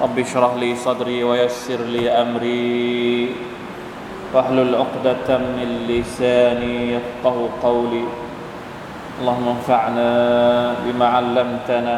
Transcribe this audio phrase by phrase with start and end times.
[0.00, 3.36] رب اشرح لي صدري ويسر لي أمري.
[4.34, 8.04] واحلل عقدة من لساني يفقه قولي.
[9.20, 10.10] اللهم انفعنا
[10.86, 11.96] بما علمتنا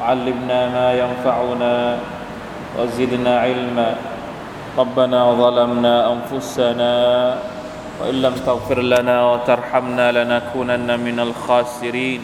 [0.00, 1.74] وعلمنا ما ينفعنا
[2.78, 3.90] وزدنا علما.
[4.78, 6.94] ربنا ظلمنا أنفسنا
[8.00, 12.22] وإن لم تغفر لنا وترحمنا لنكونن من الخاسرين.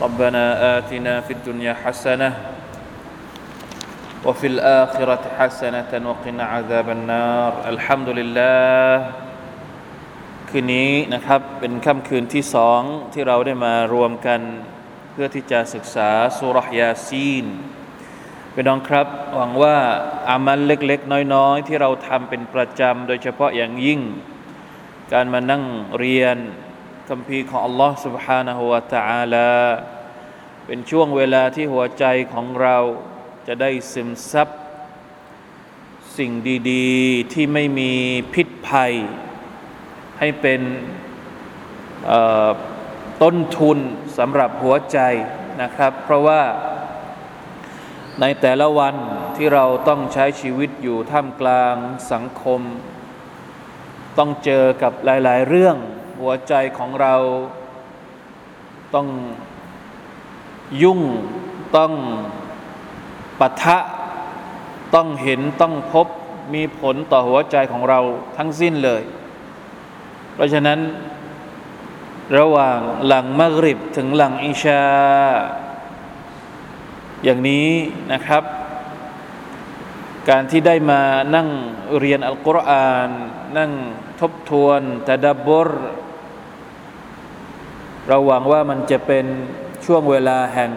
[0.00, 2.57] ربنا آتنا في الدنيا حسنة
[4.27, 8.91] وفي الآخرة حسنة وقنا عذاب النار الحمد لله
[10.49, 12.81] คืนนี้นะครับเป็นค่ำคืนที่สอง
[13.13, 14.41] ที่เราได้มารวมกัน
[15.11, 17.45] เพื่อที่จะศึกษาสุรยาซีน
[18.53, 19.77] เป็นน้องครับหวังว่า
[20.29, 24.01] อามัลเล็กๆ น้อยๆ ที่เราทำเป็นประจำโดยเฉพาะอย่างยิ่ง
[25.13, 25.63] การมานั่ง
[25.99, 26.37] เรียน
[27.09, 29.53] คำพีของ Allah سبحانه และ تعالى
[30.65, 32.77] เป็นช่วงเวลาที่หัวใจของเรา
[33.50, 34.48] จะได้ซึมซับ
[36.18, 36.32] สิ่ง
[36.70, 37.92] ดีๆ ที่ไม่มี
[38.34, 38.92] พิษภัย
[40.18, 40.60] ให้เป็น
[43.22, 43.78] ต้นทุน
[44.18, 44.98] สำหรับหัวใจ
[45.62, 46.42] นะครับ เพราะว่า
[48.20, 48.94] ในแต่ละวัน
[49.36, 51.74] ที่เราต้องใช้ชีวิตอยู่ท่ามกลาง
[52.12, 52.60] สังคม
[54.18, 55.76] ต้องเจอกับหลาย ๆ เรื่อง
[56.20, 57.14] หัวใจของเรา
[58.94, 59.08] ต้อง
[60.82, 61.00] ยุ่ง
[61.76, 61.94] ต้อง
[63.38, 63.78] ปะทะ
[64.94, 66.06] ต้องเห็นต้องพบ
[66.54, 68.00] มีผลต่อหัวใจของเรา
[68.36, 69.02] ทั้งสิ้นเลย
[70.34, 70.78] เพราะฉะนั้น
[72.38, 74.82] ระหว่างหลังมักริบถึงหลังอิชา
[77.24, 77.68] อย่างนี้
[78.12, 78.42] นะครับ
[80.28, 81.02] การที่ได้มา
[81.34, 81.48] นั่ง
[81.98, 83.10] เรียนอัลกุรอาน
[83.58, 83.72] นั่ง
[84.20, 85.70] ทบทวนตะดับบร
[88.08, 89.26] เราหวังว่ามันจะเป็น
[89.84, 90.72] ช่วงเวลาแห่ง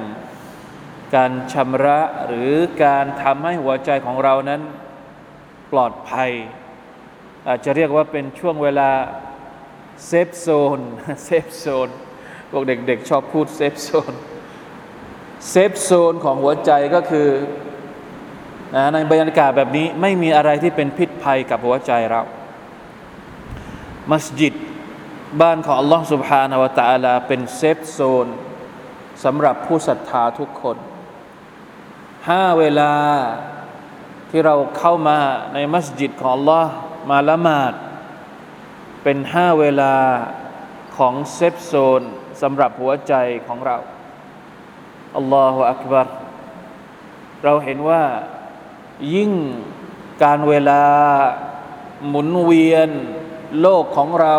[1.14, 2.52] การชำระหรือ
[2.84, 4.60] การทำให้หัวใจของเรานั้น
[5.72, 6.30] ปลอดภัย
[7.48, 8.90] อาจจะเรียกว่าเป็นช่วงเวลา
[10.06, 10.48] เซฟโซ
[10.78, 10.80] น
[11.24, 11.88] เซฟโซน
[12.50, 14.12] พวกเด็กๆชอบพูดเซฟโซน
[15.50, 17.28] เซฟโซนของหัวใจก็คือ
[18.74, 22.22] นะในบรรยากาศแบบนี้ไม่มีอะไรที่เป็นพิษภัยกับหัวใจเรา
[24.10, 24.54] มัสยิด
[25.40, 28.26] บ้านของ Allah سبحانه และ تعالى เป็นเซฟโซน
[29.24, 30.76] สำหรับผู้ศรัทธาทุกคน
[32.29, 32.93] ห้าเวลา
[34.29, 35.19] ที่เราเข้ามา
[35.53, 36.65] ในมัสยิดของ อัลลอฮ์
[37.09, 37.73] มาละหมาด
[39.03, 39.95] เป็นห้าเวลา
[40.97, 42.01] ของเซฟโซน
[42.41, 43.13] สำหรับหัวใจ
[43.47, 43.77] ของเรา
[45.17, 46.07] อัลลอฮฺอักบาร
[47.43, 48.03] เราเห็นว่า
[49.15, 49.31] ยิ่ง
[50.23, 50.83] การเวลา
[52.09, 52.89] หมุนเวียน
[53.61, 54.35] โลกของเรา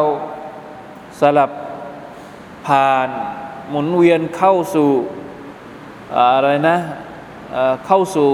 [1.21, 1.51] สลับ
[2.67, 3.09] ผ่าน
[3.71, 4.91] หมุนเวียนเข้าสู่
[6.19, 6.77] อะไรนะ
[7.87, 8.31] เข้าสู่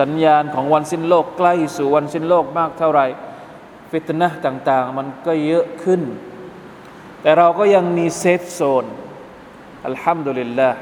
[0.00, 3.06] สัญญาณของวันสิ้นโลกใกล้สู่วันสิ้นโลกมากเท่าไหร่
[3.90, 6.00] فتنةต่างๆ มันก็เยอะขึ้น
[7.22, 8.84] แต่เราก็ยังมี safe zone
[9.86, 10.78] الحمد لله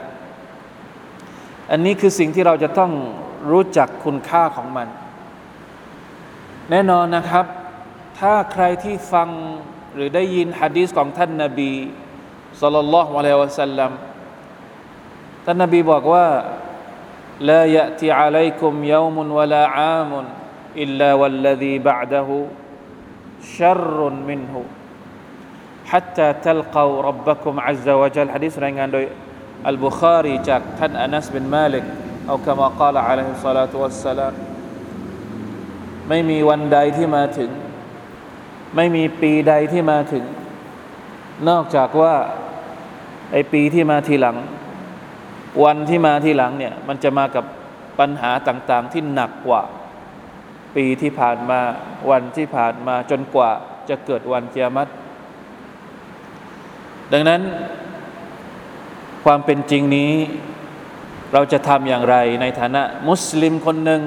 [1.71, 2.93] อันนี้คือสิ่งที่เราจะต้อง
[3.51, 4.89] รู้จักคุณค่าของมัน
[6.71, 7.47] แน่นอนนะครับ
[8.19, 9.29] ถ้าใครที่ฟัง
[9.95, 11.73] หรือได้ยินฮะดีษของท่านนาบี
[12.61, 13.91] صلى الله عليه وسلم
[15.45, 16.27] ท่านนาบีบอกว่า
[17.42, 20.12] لا يأتي عليكم يوم ولا عام
[20.78, 22.30] إلا والذي بعده
[23.58, 24.64] شر منه
[25.86, 29.06] حتى تلقوا ربكم عز وجل حديث รายงานโดย
[29.68, 31.86] อัลบุคารีจากท่านอานัสบินมาลิก
[32.28, 34.34] เอาคำกล่าวอะลัยฮิสซาลาตุวัสสลาม
[36.10, 37.52] ไม่มีวันใดที่มาถึง
[38.76, 40.24] ไม่มีปีใดที่มาถึง
[41.50, 42.16] นอกจากว่า
[43.32, 44.38] ไอปีที่มาทีหลัง
[45.65, 47.45] วันที่มาที่หลังเนี่ยมันจะมากับ
[47.99, 49.63] ปัญหาต่างๆ ที่หนักกว่า
[50.77, 51.61] ปีที่ผ่านมา
[52.11, 53.51] วันที่ผ่านมาจนกว่า
[53.89, 54.91] จะเกิดวันเกียรติ
[57.13, 57.41] ดังนั้น
[59.25, 60.13] ความเป็นจริงนี้
[61.33, 64.03] เราจะทำอย่างไรในฐานะมุสลิมคนหนึ่ง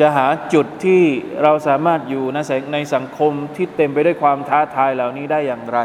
[0.00, 1.02] จะหาจุดที่
[1.42, 2.38] เราสามารถอยู่ใน
[2.72, 5.78] ในสังคมที่เต็มไปด้วยความท้าทายเหล่านี้ได้อย่างไร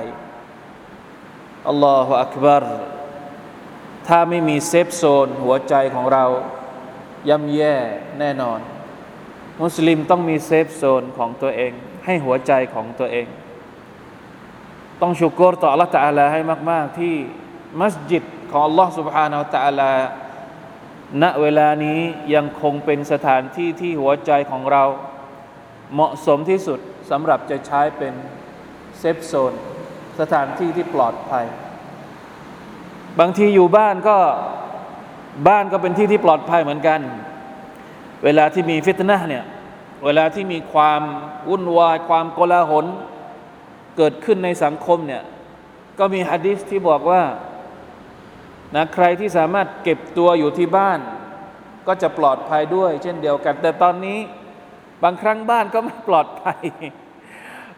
[1.67, 2.65] อัลลอฮฺอักบาร
[4.07, 6.25] ถ้าไม่มี safe zone หัวใจของเรา
[7.29, 7.75] ย่ำแย่
[8.19, 8.59] แน่นอน
[9.61, 11.71] มุสลิมต้องมี safe zone ของตัวเอง
[12.05, 13.27] ให้หัวใจของตัวเอง
[15.01, 16.41] ต้องชุกรต่อ Allah Taala ให้
[16.71, 17.15] มาก ๆ ที่
[17.79, 19.91] มัสยิดของ الله سبحانه وتعالى
[21.21, 21.99] ณเวลานี้
[22.35, 24.83] ยังคงเป็นสถานที่ที่หัวใจของเรา
[25.93, 26.79] เหมาะสมที่สุด
[27.11, 28.13] สำหรับจะใช้เป็น
[28.99, 29.53] safe zone
[30.19, 31.45] สถานที่ที่ปลอดภัย
[33.19, 34.17] บางทีอยู่บ้านก็
[35.47, 36.99] บ้านก็เป็นที่ที่ปลอดภัยเหมือนกัน
[38.23, 39.45] เวลาที่มีฟิตนะเนี่ย
[40.05, 41.01] เวลาที่มีความ
[41.49, 42.85] วุ่นวายความโกลาหล
[43.97, 45.23] เกิดขึ้นในสังคมเนี่ย
[45.99, 47.21] ก็มีฮะดิษที่บอกว่า
[48.75, 50.99] นะใครที่สามารถเก็บตัวอยู่ที่บ้าน
[51.87, 54.19] ก็จะปลอดภัยด้วย เช่นเดียวกัน แต่ตอนนี้
[55.03, 56.61] บางครั้งบ้านก็ไม่ปลอดภัย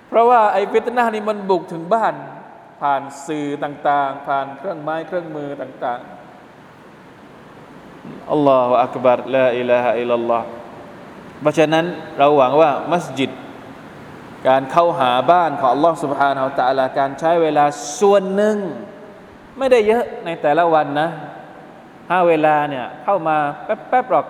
[0.08, 2.14] เพราะว่าไอ้ฟิตนะนี่มันบุกถึงบ้าน
[2.86, 10.48] ผ่านสื่อต่างๆ ผ่านเครื่องไม้เครื่องมือต่างๆอัลลอฮฺอักบารละอิลาฮะอิลลัลลอฮ์
[11.42, 11.86] เพราะฉะนั้น
[12.18, 13.32] เราหวังว่ามัสยิด
[14.48, 17.66] การเข้าหาบ้านของอัลลอฮฺสุบฮานาอัลตะลาการใช้เวลา
[18.00, 18.58] ส่วนหนึ่ง
[19.58, 21.10] ไม่ได้เยอะในแต่ละวันนะ
[22.10, 24.28] ห้าเวลาเนี่ยเข้ามาแป๊บแป๊บหรอก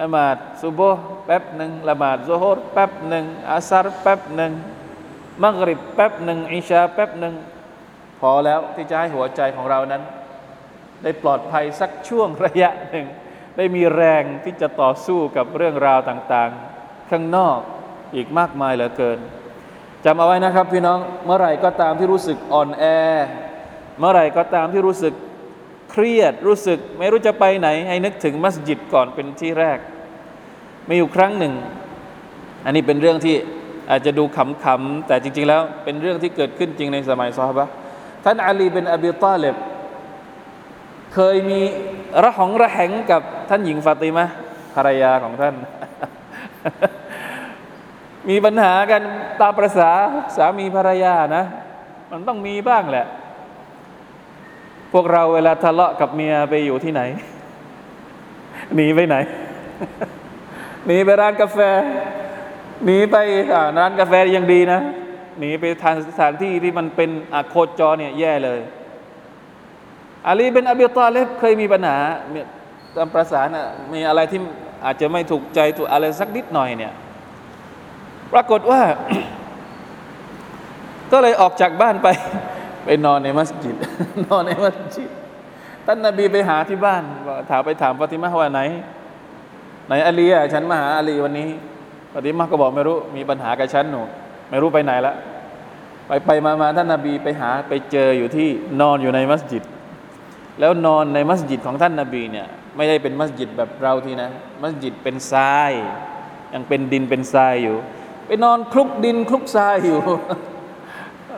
[0.00, 0.80] ละหมาดซุบโบ
[1.26, 4.52] แป๊บหนึ่งละหมาดซุฮุรแป๊บหนึ่งอาซาร์แป๊บหนึ่ง
[5.42, 7.34] มักริบแป๊บหนึ่งอิชาแป๊บหนึ่ง
[8.22, 10.02] พอแล้วที่จะให้หัวใจของเรานั้น
[11.02, 13.06] ได้ปลอดภัยสักช่วงระยะหนึ่ง
[13.56, 17.58] ได้มีแรงที่จะต่อสู้กับเรื่องราวต่างๆ ข้างนอก
[18.14, 19.18] อีกมากมายเหลือเกิน
[20.04, 22.84] จำเอาไว้นะครับพี่น้องเมื่อไหร่ก็ตามที่รู้สึกอ่อนแอ
[23.98, 25.14] เมื่อไหร่ก็ตามที่รู้สึก
[25.90, 29.78] เครียดรู้สึกไม่รู้จะไปไหน ให้นึกถึงมัสยิดก่อนเป็นที่แรก
[30.88, 31.54] มีอยู่ครั้งหนึ่ง
[32.64, 33.36] อันนี้เป็นเรื่องที่
[33.90, 37.68] อาจจะดูขำๆแต่จริง ๆ แล้วเป็นเรื่องที่เกิดขึ้นจริงในสมัยซอฮาบะ
[38.24, 39.56] ท่านอาลีเป็นอบีตาเลบ
[41.14, 41.60] เคยมี
[42.22, 44.24] ระหองระแหงกับท่านหญิงฟาติมะ
[44.74, 45.54] ภรรยาของท่าน
[48.28, 49.02] มีปัญหากัน
[49.40, 49.90] ตามประษา
[50.36, 51.44] สามีภรรยานะ
[52.10, 53.06] มันต้องมีบ้างแหละ
[54.92, 57.02] พวกเราเวลาทะเลาะกับเมียไปอยู่ที่ไหน
[58.74, 59.16] หนีไปไหน
[60.86, 61.58] หนีไปร้านกาแฟ
[62.84, 63.16] หนีไป
[63.78, 64.80] ร้านกาแฟยังดีนะ
[65.38, 68.60] หนีไปทานสถานที่ที่มันเป็นอโคจรเนี่ยแย่เลย
[70.26, 71.96] อาลีเป็นอบีตาเลบเคยมีปัญหา
[72.96, 73.48] ตามประสาน
[73.92, 74.40] มีอะไรที่
[74.84, 76.92] อาจจะไม่ถูกใจตัวอะไรสักนิดหน่อยเนี่ย
[78.32, 78.80] ปรากฏว่า
[81.12, 82.08] ก็เลยออกจากบ้านไป
[82.84, 83.76] ไปนอนในมัสยิด
[84.26, 85.10] นอนในมัสยิด
[85.86, 87.02] ท่านนาบีไปหาที่บ้าน
[87.50, 88.60] ถามไปถามฟาติมาว่าไหน
[89.86, 91.48] ไหนอาลีอะฉันมาหาอาลีวันนี้
[92.12, 94.02] ฟาติมาก็บอกไม่รู้ มีปัญหากับฉันหนู
[94.52, 95.14] ไม่รู้ไปไหนละ
[96.06, 98.48] ไปไปมามาท่านนาบีไปหาไปเจออยู่ที่
[98.80, 99.62] นอนอยู่ในมัสยิด
[100.60, 102.46] แล้วนอนในมัสยิดของท่านนาบีเนี่ย
[102.76, 104.30] ไม่ได้เป็นมัสยิดแบบเราทีนะ
[104.62, 105.72] มัสยิดเป็นทราย
[106.54, 107.76] ยังเป็นดินเป็นทรายอยู่
[108.26, 110.00] ไปนอนคลุกดินคลุกทรายอยู่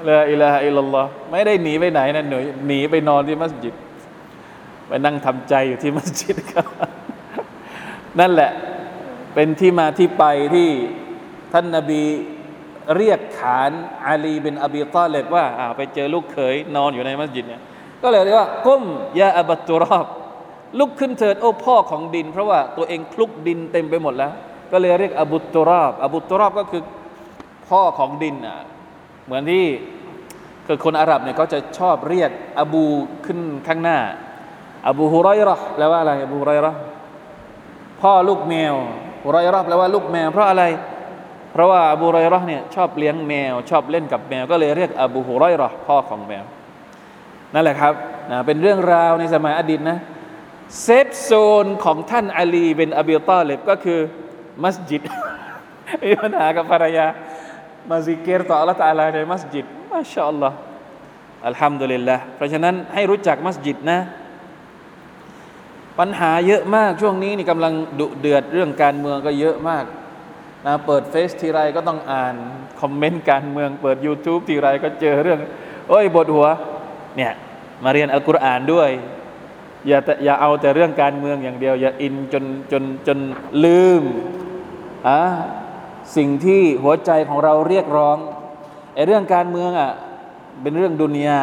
[0.09, 3.75] ลาอิลาฮะอิลลัลลอฮ์ไม่ได้หนีไปไหนนะหนูหนีไปนอนที่มัสยิด
[4.89, 6.67] ไปนั่งทำใจอยู่ที่มัสยิดครับ
[8.21, 8.51] นั่นแหละ
[9.35, 10.25] เป็นที่มาที่ไป
[10.55, 10.69] ที่
[11.53, 12.03] ท่านนาบี
[12.97, 13.73] เรียกขาน
[14.07, 15.45] อาลีเป็นอบีตาเลบว่า
[15.77, 17.63] ไปเจอลูกเขยนอนอยู่ในมัสยิดเนี่ย
[18.03, 18.85] ก็เลยเรียกว่าก้ม
[19.19, 20.07] ยาอับัตุรอบ
[20.79, 24.33] ลุกขึ้นเถิดโอ้พ่อของดิน เพราะว่าตัวเองคลุกดินเต็มไปหมดแล้ว
[24.73, 26.83] ก็เลยเรียกอบุตุรอบอบุตุรอบก็คือ
[27.69, 28.57] พ่อของดินอะ
[29.25, 29.65] เหมือนที่
[30.67, 32.85] คือคนอาหรับเนี่ยเขาจะชอบเรียกอบู
[33.27, 33.99] ขึ้นข้างหน้า
[34.89, 36.79] อบูฮุไรร์แปลว่าอะไรอบูฮุไรร์
[38.01, 38.75] พ่อลูกแมว
[39.25, 40.65] ฮุไรร์แปลว่าลูกแมวเพราะอะไร
[41.55, 46.45] เพราะว่าอบูฮุไรร์เนี่ยชอบเลี้ยงแมว ชอบเล่นกับแมว ก็เลยเรียกอบูฮุไรร์พ่อของแมว
[47.55, 47.95] นั่นแหละครับ
[48.31, 49.99] นะเป็นเรื่องราวในสมัยอดีตนะ
[50.83, 54.01] safe zone ของท่านอาลีบินอบีตาเลบก็คือ
[54.65, 55.03] มัสยิด
[56.05, 57.07] มีปัญหากับภรรยา
[57.91, 63.99] มา ذكر ต่อ الله تعالىในมัสยิดما شاء الله الحمد للهเพราะฉะนั้นให้รู้จักมัสยิดนะ
[65.99, 69.85] ปัญหาเยอะมากช่วงนี้นี่กำลังดุเดือดเรื่องการเมืองก็เยอะมาก
[70.67, 72.35] นะเปิดเฟซทีไรก็ต้องอ่าน
[72.81, 75.39] คอมเมนต์การเมือง เปิด YouTube ทีไรก็เจอเรื่อง
[75.89, 76.47] โอ้ยบทหัว
[77.17, 77.33] เนี่ย
[77.85, 78.91] มาเรียนอัลกุรอานด้วย
[79.89, 83.19] อย่าอย่าเอาแต่เรื่องการเมืองอย่างเดียว อย่าอินจนจนจน
[83.65, 84.03] ลืม
[85.09, 85.21] อะ
[86.17, 88.17] สิ่งที่หัวใจของเราเรียกร้อง
[88.95, 89.91] ไอ้เรื่องการเมืองอะ
[90.63, 91.41] เป็นเรื่องดุนยา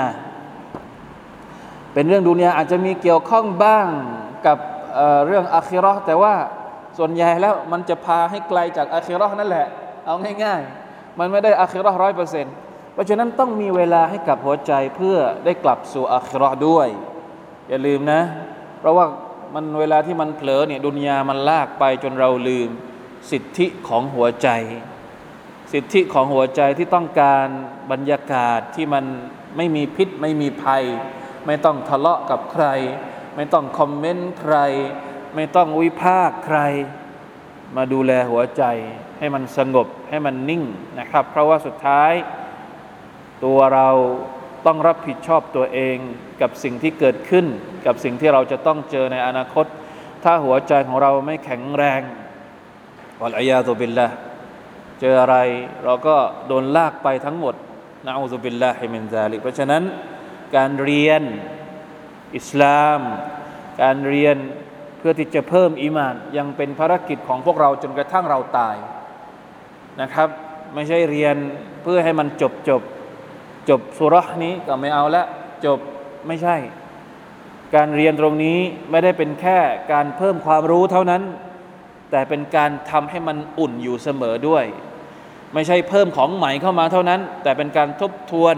[1.94, 3.88] เป็นเรื่องดุนยาอาจจะมีเกี่ยวข้องบ้าง
[4.46, 4.58] กับ
[4.96, 6.34] เเรื่องอาคิรอแต่ว่า
[6.98, 9.68] ส่วนใหญ่แล้วมันจะพาให้ไกลจากอาคิรอนั่นแหละ
[10.06, 12.56] เอาง่ายๆ มันไม่ได้อาคิรอร้อยเปอร์เซ็นต์
[12.94, 16.88] เพราะฉะนั้นต้องมีเวลาให้กับหัวใจเพื่อได้กลับสู่อาคิรอด้วย
[17.70, 18.22] อย่าลืมนะ
[18.80, 19.06] เพราะว่า
[19.56, 22.70] มันเวลาที่มันเผลอเนี่ยดุนยามันลากไปจนเราลืม
[23.32, 24.50] สิทธิของหัวใจ
[25.74, 27.48] สิทธิของหัวใจที่ต้องการ
[27.92, 29.06] บรรยากาศที่มัน
[29.58, 30.84] ไม่มีพิษไม่มีภัย
[31.46, 32.66] ไม่ต้องทะเลาะกับใคร
[33.36, 34.56] ไม่ต้องคอมเมนต์ใคร
[35.36, 36.60] ไม่ต้องวิพากษ์ใคร
[37.76, 38.64] มาดูแลหัวใจ
[39.20, 40.64] ให้มันสงบให้มันนิ่ง
[41.00, 42.12] นะครับ เพราะว่าสุดท้าย
[43.44, 43.90] ตัวเรา
[44.66, 45.98] ต้องรับผิดชอบตัวเอง
[46.42, 47.46] กับสิ่งที่เกิดขึ้น
[47.86, 49.66] กับสิ่งที่เราจะต้องเจอในอนาคต
[50.24, 52.02] ถ้าหัวใจของเราไม่แข็งแรง
[53.22, 54.08] วัลอยาตุบิลละ
[55.02, 55.38] เจออะไร
[55.84, 56.16] เราก็
[56.48, 57.56] โดนลากไปทั้งหมด
[58.06, 59.84] นะอูซุบิลลาฮิมินซาลิกเพราะฉะนั้น
[60.56, 61.22] การเรียน
[62.38, 63.00] อิสลาม
[63.82, 64.38] การเรียน
[65.02, 68.76] เพื่อที่จะเพิ่มอีมาน ยังเป็นภารกิจของพวกเราจนกระทั่งเราตาย
[70.02, 70.30] นะครับ
[70.76, 71.36] ไม่ใช่เรียน
[71.84, 72.82] เพื่อให้มันจบจบ
[73.70, 75.24] จบสุรษนี้ก็ไม่เอาละ
[75.66, 75.80] จบ
[76.28, 76.56] ไม่ใช่
[77.76, 78.58] การเรียนตรงนี้
[78.92, 79.58] ไม่ได้เป็นแค่
[79.94, 81.22] การเพิ่มความรู้เท่านั้น
[82.12, 84.66] แต่เป็นการทำให้มันอุ่นอยู่เสมอด้วย
[85.54, 88.56] ไม่ใช่เพิ่มของใหม่เข้ามาเท่านั้น แต่เป็นการทบทวน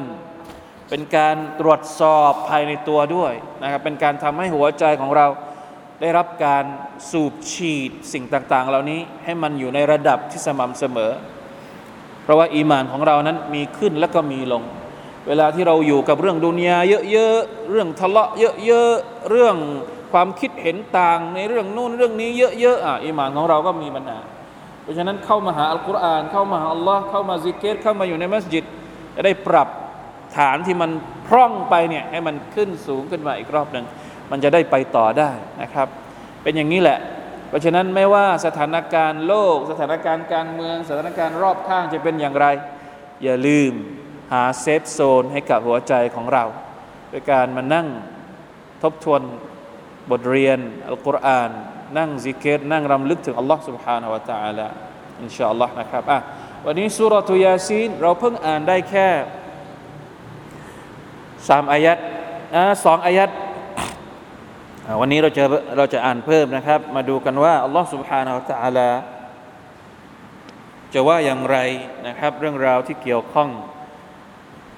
[0.90, 5.28] เป็นการตรวจสอบภายในตัวด้วยนะครับเป็นการทำให้หัวใจของเรา
[6.04, 6.66] ได้รับการ
[7.12, 11.12] สูบฉีดสิ่งต่างๆ เหล่านี้ให้มันอยู่ในระดับที่สม่ำเสมอ
[12.24, 14.64] เพราะว่าอีมานของเรานั้นมีขึ้นแล้วก็มีลง
[15.28, 16.78] เวลาที่เราอยู่กับเรื่องดุนยา
[17.12, 18.32] เยอะๆเรื่องทะเลาะ
[18.66, 19.56] เยอะๆเรื่อง
[20.12, 24.20] ความคิดเห็นต่างในเรื่องนู่นเรื่องนี้เยอะๆอะอิมานของเราก็มีปัญหา
[24.84, 28.64] เพราะฉะนั้นเข้ามาหาอัลกุรอานเข้ามาหาอัลลอฮ์เข้ามาซิกเกตเข้ามาอยู่ในมัสยิด
[29.16, 29.70] จะได้ปรับ
[30.38, 30.92] ฐานที่มัน
[31.28, 33.86] พร่องไปเนี่ยให้มันขึ้นสูงขึ้นมาอีกรอบหนึ่ง
[34.31, 35.31] มันจะได้ไปต่อได้
[35.63, 35.89] นะครับ
[36.43, 36.99] เป็นอย่างนี้แหละ
[37.49, 42.47] เพราะฉะนั้นไม่ว่าสถานการณ์โลก สถานการณ์การเมือง สถานการณ์รอบข้างจะเป็นอย่างไร
[43.25, 43.73] อย่าลืม
[44.33, 46.45] หาเซฟโซนให้กับหัวใจของเรา
[47.11, 47.87] โดยการมานั่ง
[48.83, 49.23] ทบทวน
[50.11, 51.51] บทเรียนอัลกุรอาน
[51.99, 54.67] นั่งซิกเกตนั่งรำลึกถึงอัลลอฮ์ سبحانه และ تعالى
[55.23, 56.19] อินชาอัลลอฮ์นะครับอ่ะ
[56.67, 59.09] วันนี้สุรทูยาซีนเราเพิ่งอ่านได้แค่
[61.49, 61.99] สามอายัด
[62.55, 63.31] อ่ะสองอายัด
[65.01, 65.45] วันนี้เราจะ
[65.77, 68.91] เราจะอ่านเพิ่มนะครับ มาดูกันว่าอัลลอฮ์ سبحانه และ تعالى
[70.95, 71.59] จะว่าอย่างไร
[72.07, 73.49] นะครับ เรื่องราวที่เกี่ยวข้อง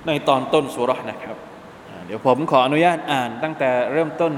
[0.06, 1.36] ในตอนต้นสุรษนะครับ
[2.06, 4.32] เดี๋ยวผมขออนุญาตอ่านตั้งแต่เริ่มต้น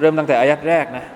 [0.00, 1.06] เริ่มตั้งแต่อายัดแรกนะ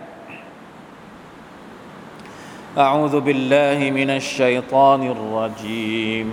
[2.86, 6.26] أعوذ بالله من الشيطان الرجيم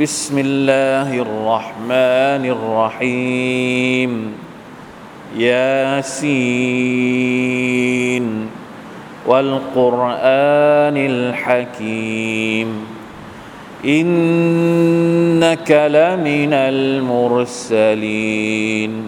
[0.00, 4.10] بسم الله الرحمن الرحيم
[5.37, 7.21] ياسين
[9.27, 12.85] والقرآن الحكيم
[13.85, 16.53] إنك لمن
[17.73, 19.03] المرسلين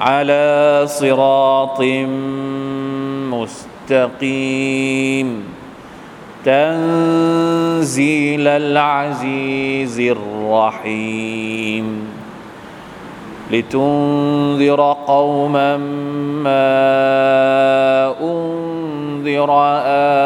[0.00, 1.80] على صراط
[3.90, 5.44] مستقيم
[6.44, 12.03] تنزيل العزيز الرحيم
[13.50, 16.54] لتنذر قوما ما
[18.20, 19.50] أنذر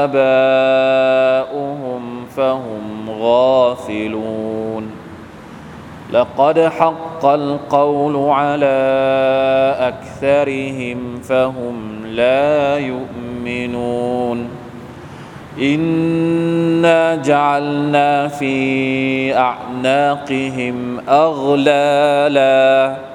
[0.05, 2.03] آباؤهم
[2.37, 4.91] فهم غافلون.
[6.13, 8.79] لقد حق القول على
[9.79, 14.49] أكثرهم فهم لا يؤمنون.
[15.61, 23.08] إنا جعلنا في أعناقهم أغلالا.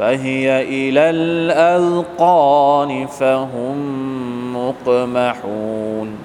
[0.00, 3.76] فهي إلى الأذقان فهم
[4.56, 6.16] مقمحون.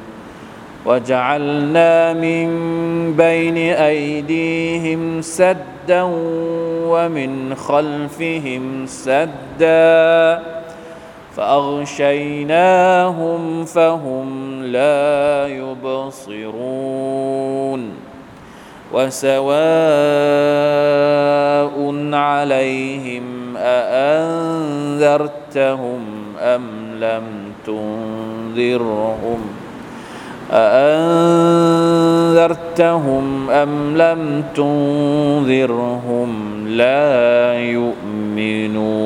[0.85, 2.47] وجعلنا من
[3.17, 6.01] بين أيديهم سدا
[6.87, 10.41] ومن خلفهم سدا
[11.35, 16.45] فأغشيناهم فهم لا يبصرون.
[18.93, 20.34] وسواء
[25.54, 26.02] اانذرتهم
[26.38, 26.64] ام
[27.00, 27.26] لم
[27.66, 29.40] تنذرهم
[30.52, 31.20] أأنذرتهم
[33.50, 36.30] أم لم تنذرهم
[36.68, 39.00] لا يؤمنون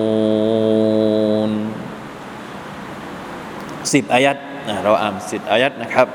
[3.92, 4.36] สิบอายัด
[4.84, 6.08] เราอ่านสิบอายัดนะครับ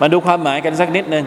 [0.00, 1.26] มาดูความหมายกันสักนิดหนึ่ง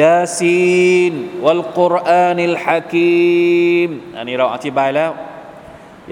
[0.00, 1.12] ยาซีน
[1.44, 5.10] วัลกุรอานิลฮะกีมอันนี้เราอธิบายแล้ว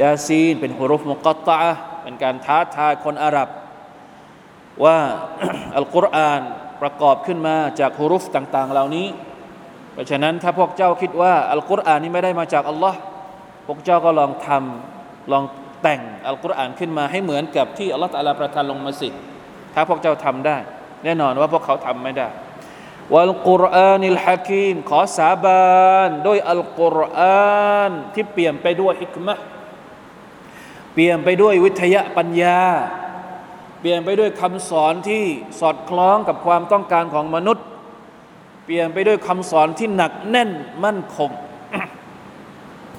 [0.01, 1.59] ยาซีนเป็นฮุรุฟมุกตะ
[2.03, 3.49] เป็นการท้าทายคนอาหรับ
[4.85, 4.99] ว่า
[5.77, 6.41] อัลกุรอาน
[6.81, 9.07] ประกอบขึ้นมาจากฮุรุฟต่าง ๆ เหล่านี้
[9.93, 12.99] เพราะฉะนั้นถ้าพวกเจ้าคิดว่าอัลกุรอานนี้ไม่ได้มาจากอัลลอฮ์
[13.67, 15.43] พวกเจ้าก็ลองทำลอง
[15.81, 19.09] แต่งอัลกุรอานขึ้นมาให้เหมือนกับที่อัลลอฮ์ตะลาประทานลงมาสิ
[19.73, 20.57] ถ้าพวกเจ้าทำได้
[21.03, 22.27] แน่นอนว่าพวกเขาทำไม่ได้
[23.13, 29.37] วัลกุรอานิลฮะกีมขอสาบานด้วยอัลกุรอานที่เปลี่ยนไปด้วยฮิกมะ
[30.93, 32.59] เปลี่ยนไปด้วยวิทยาปัญญา
[33.79, 35.23] เปลี่ยนไปด้วยคำสอนที่
[35.59, 37.65] สอดคล้องกับความต้องการของมนุษย์
[38.65, 40.49] เปลี่ยนไปด้วยคำสอนที่หนักแน่น
[40.83, 41.31] มั่นคง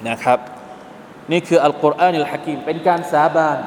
[0.09, 0.39] นะครับ
[1.33, 3.59] นี่คืออัลกุรอานิลฮะกีมเป็นการสาบาน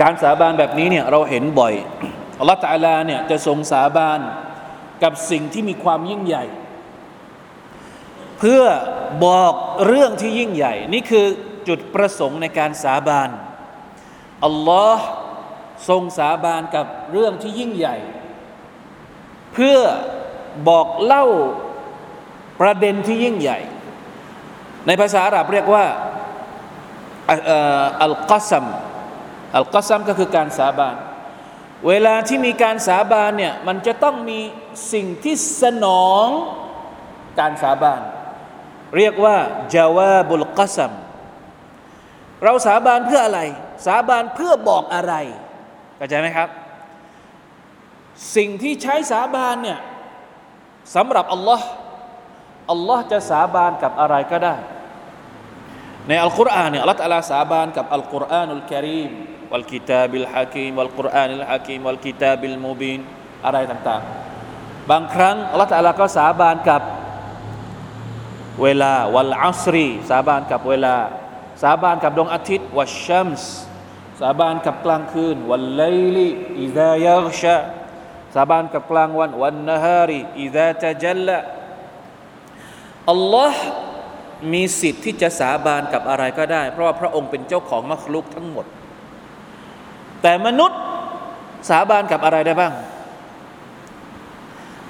[0.00, 1.74] การสาบานแบบนี้เนี่ยเราเห็นบ่อย
[2.38, 4.20] อัลลอฮฺตาลาเนี่ยจะทรงสาบาน
[5.02, 6.44] กับสิ่งที่มีความยิ่งใหญ่
[8.44, 8.64] พื่อ
[9.26, 9.54] บอก
[9.86, 11.26] เรื่องที่ยิ่งใหญ่ นี่คือ
[11.68, 13.30] จุดประสงค์ในการสาบาน
[14.44, 15.06] อัลลอฮ์
[15.88, 17.96] ทรงสาบานกับเรื่องที่ยิ่งใหญ่
[19.54, 19.78] เพื่อ
[20.68, 21.24] บอกเล่า
[22.60, 23.58] ประเด็นที่ยิ่งใหญ่
[24.86, 25.84] ในภาษาอาหรับเรียกว่า
[28.02, 28.66] อัลกัซัม
[29.56, 30.96] อัลกัซัมก็คือการสาบาน
[31.88, 34.40] เวลาที่มีการสาบานเนี่ยมันจะต้องมี
[34.92, 36.26] สิ่งที่สนอง
[37.40, 38.00] การสาบาน
[38.96, 39.36] เรียกว่า
[39.74, 40.92] จาวาบุลกัซัม
[42.44, 43.40] เราสาบานเพื่ออะไร
[43.86, 45.14] สาบานเพื่อบอกอะไร
[45.96, 46.48] เข้าใจไหมครับ
[48.36, 49.78] สิ่งที่ใช้สาบานเนี่ย
[50.94, 51.66] สำหรับอัลลอฮ์
[52.70, 54.54] อัลลอฮ์จะสาบานกับอะไรก็ได้
[56.08, 59.10] ในอัลกุรอานเนี่ยอัลลอฮ์ตะลาสาบานกับอัลกุรอานุลกิริม
[59.52, 63.00] วัลกิตาบิลฮะกีมวัลกุรอานิลฮะกีมวัลกิตาบิลมูบิน
[63.44, 66.82] อะไรต่างๆ บางครั้งالله تعالىก็สาบานกับ
[68.62, 70.96] เวลาوالعصر สาบานกับเวลา
[71.62, 73.50] สาบานกับดวงอาทิตย์والشمس
[74.20, 77.56] สาบานกับกลางคืนوالليل إذا يغشى
[78.34, 81.38] สาบานกับกลางวันوالنهار إذا تجلى
[83.10, 83.62] อัลลอฮ์
[84.52, 88.66] มีสิทธิ์ที่จะสาบานกับอะไรก็ได้ เพราะว่าพระองค์เป็นเจ้าของمخلوقทั้งหมด
[90.22, 90.80] แต่มนุษย์
[91.70, 92.72] สาบานกับอะไรได้บ้าง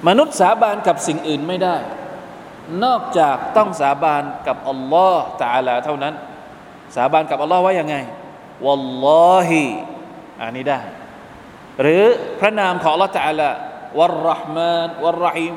[0.07, 1.77] มนุษย์สาบานกับสิ่งอื่นไม่ได้
[2.84, 6.14] นอกจากต้องสาบานกับอัลลอฮ์ตาลาเท่านั้น
[6.96, 7.96] สาบานกับอัลลอฮ์ว่ายังไง
[8.66, 9.62] วัลลอฮิ
[10.40, 10.80] อันนี้ได้
[11.82, 12.04] หรือ
[12.40, 13.48] พระนามของอัลลอฮ์ตาลา
[13.98, 15.54] วัลรหมานวัลรหิม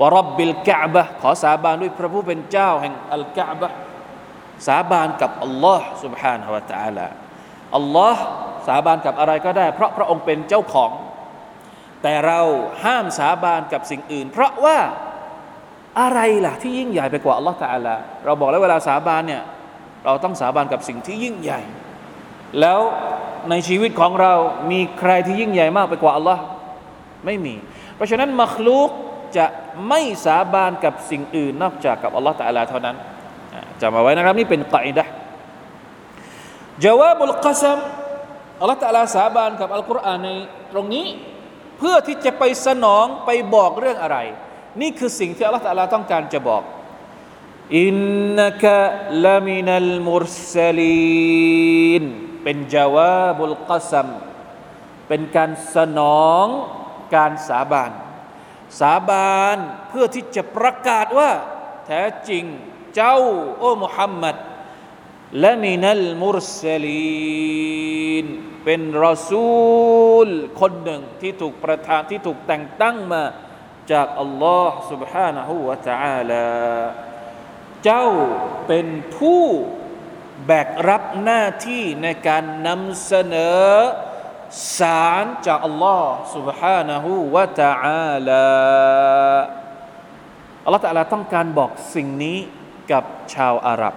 [0.00, 3.68] วรับบิลกะบะขอสาบานด้วยพระผู้เป็นเจ้าแห่งอัลกะบะ
[4.66, 7.06] สาบานกับอัลลอฮ์ سبحانه และ تعالى
[7.76, 8.22] อัลลอฮ์
[8.66, 10.92] สาบานกับอะไรก็ได้ เพราะพระองค์เป็นเจ้าของ
[12.02, 12.40] แต่เรา
[12.84, 14.78] ห้ามสาบานกับสิ่งอื่น เพราะว่า
[15.99, 19.41] อะไรล่ะที่ยิ่งใหญ่ไปกว่าอัลลอฮฺตาลาเราบอกแล้วเวลาสาบานเนี่ย
[20.05, 21.61] เราต้องสาบานกับสิ่งที่ยิ่งใหญ่
[22.59, 22.79] แล้ว
[23.49, 24.33] ในชีวิตของเรา
[24.71, 26.41] มีใครที่ยิ่งใหญ่มากไปกว่าอัลลอฮ์
[27.25, 27.55] ไม่มี
[27.95, 28.89] เพราะฉะนั้นมัคลูก
[29.37, 29.45] จะ
[29.89, 32.95] ไม่สาบานกับสิ่งอื่นนอกจากกับอัลลอฮฺตาลาเท่านั้น
[33.81, 35.03] จำเอาไว้นะครับนี่เป็นกอิดะ
[36.83, 37.79] จาวาบุลกัซัม
[38.59, 40.29] อัลลอฮฺตะลาสาบานกับอัลกุรอานใน
[40.71, 41.05] ตรงนี้
[41.77, 44.17] เพื่อที่จะไปสนองไปบอกเรื่องอะไร
[44.79, 46.63] นี่คือสิ่งที่อัลลอฮฺตะลาต้องการจะบอก
[47.79, 47.95] อิน
[48.37, 48.65] นัก
[49.25, 52.03] ลามินัลมุรสลีน
[52.43, 54.07] เป็นจาวาบุลกัซัม
[55.07, 56.45] เป็นการสนอง
[57.15, 57.91] การสาบาน
[58.79, 59.57] สาบาน
[59.89, 61.31] เพื่อที่จะประกาศว่า
[61.85, 62.43] แท้จริง
[62.95, 63.17] เจ้า
[63.59, 64.35] โอ้มุฮัมมัด
[65.43, 68.25] ละมินัลมุรสลีน
[68.65, 69.49] เป็นรอซู
[70.25, 70.27] ล
[70.59, 73.23] คนหนึ่งที่ถูกประทานที่ถูกแต่งตั้งมา
[73.92, 76.48] จากอัลลอฮ์ سبحانه และ تعالى
[77.84, 78.08] เจ้า
[78.66, 79.42] เป็นผู้
[80.46, 83.64] แบกรับหน้าที่ในการนำเสนอ
[84.78, 88.46] สารจากอัลลอฮ์ سبحانه และ تعالى
[90.64, 92.38] อัลลอฮ์ تعالى ต้องการบอกสิ่งนี้
[92.92, 93.94] กับชาวอาหรับ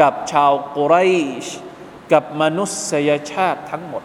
[0.00, 0.94] กับชาวกุไร
[1.44, 1.46] ช
[2.12, 4.02] กับมนุษยชาติทั้งหมด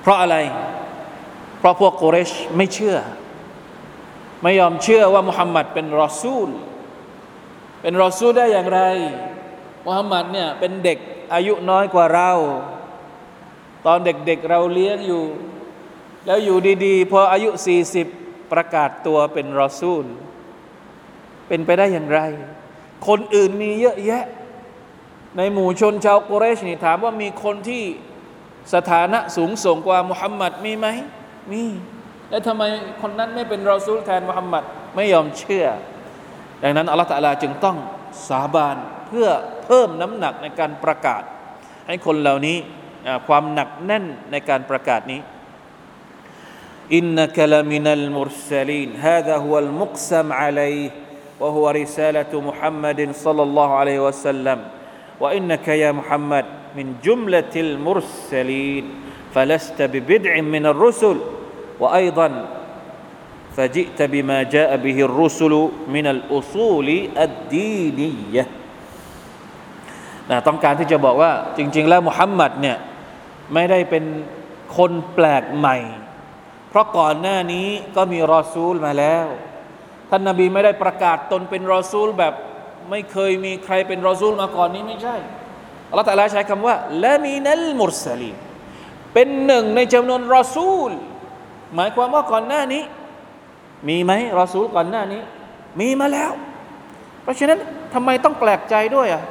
[0.00, 0.36] เพราะอะไร
[1.58, 2.96] เพราะพวกกุเรชไม่เชื่อ
[4.43, 6.49] ไม่ยอมเชื่อว่ามุฮัมมัดเป็นรอซูล
[7.81, 8.81] เป็นรอซูลได้อย่างไร
[9.85, 10.97] มุฮัมมัดเนี่ยเป็นเด็ก
[11.33, 12.31] อายุน้อยกว่าเรา
[13.85, 15.23] ตอนเด็กๆเเราเลี้ยงอยู่
[16.25, 17.49] แล้วอยู่ดีๆ พออายุ
[18.01, 20.05] 40 ประกาศตัวเป็นรอซูล
[21.47, 22.19] เป็นไปได้อย่างไร
[23.07, 24.25] คนอื่นมีเยอะแยะ
[25.37, 27.83] ในหมู่ชนชาวกุเรชนี่ถามว่ามีคนที่
[28.73, 30.87] สถานะสูงส่งกว่ามุฮัมมัดมีไหม
[31.51, 31.63] มี
[32.30, 32.62] แล้วทำไม
[33.02, 34.64] คนนั้นไม่เป็นรอซูลแทนมุฮัมมัด
[34.96, 35.66] ไม่ยอมเชื่อ
[36.62, 37.76] ดังนั้นอัลลอฮฺตะลาจึงต้อง
[38.28, 39.28] สาบานเพื่อ
[39.64, 41.22] เพิ่มน้ำหนักในการประกาศ
[41.86, 42.56] ให้คนเหล่านี้
[43.28, 45.20] ความหนักแน่นในการประกาศนี้
[46.94, 50.90] อินนักลามินัลมุรสลีน هذا هو المقسم عليه
[51.40, 54.58] وهو رسالة محمد صلى الله عليه وسلم
[55.20, 58.84] وإنك يا محمد من جملة المرسلين
[59.34, 61.16] فلست ببدع من الرسل
[61.80, 62.28] وأيضا
[63.56, 65.52] فجئت بما جاء به الرسل
[65.94, 66.88] من الأصول
[67.26, 68.44] الدينية
[70.30, 72.76] นะต้องการที่จะบอกว่าจริง ๆ แล้วมุฮัมมัดเนี่ย
[73.54, 74.04] ไม่ได้เป็น
[74.76, 75.76] คนแปลกใหม่
[76.70, 79.26] เพราะก่อนหน้านี้ก็มีรอซูลมาแล้ว
[80.10, 82.34] ท่านนาบีไม่ได้ประกาศตนเป็นรอซูลแบบ
[82.90, 85.16] ไม่เคยมีใครเป็นรอซูลมาก่อนนี้ไม่ใช่
[85.90, 88.32] อัลลอฮฺตะลาใช้คำว่าละมีนัลมุรสลี
[89.14, 90.90] เป็นหนึ่งในจำนวนรอซูล
[91.75, 92.83] หมายความว่าก่อนหน้านี้
[93.89, 95.21] มีไหมรอซูลก่อนหน้านี้
[95.79, 96.31] มีมาแล้ว
[97.23, 97.59] เพราะฉะนั้น
[97.93, 99.23] ทำไมต้องแปลกใจด้วยอะ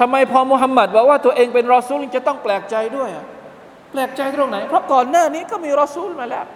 [0.00, 3.26] ทำไมพอมุฮัมมัดบอกว่าตัวเองเป็นรอซูลจะต้องแปลกใจด้วยอะ
[3.90, 6.46] แปลกใจตรงไหน เพราะก่อนหน้านี้ก็มีรอซูลมาแล้ว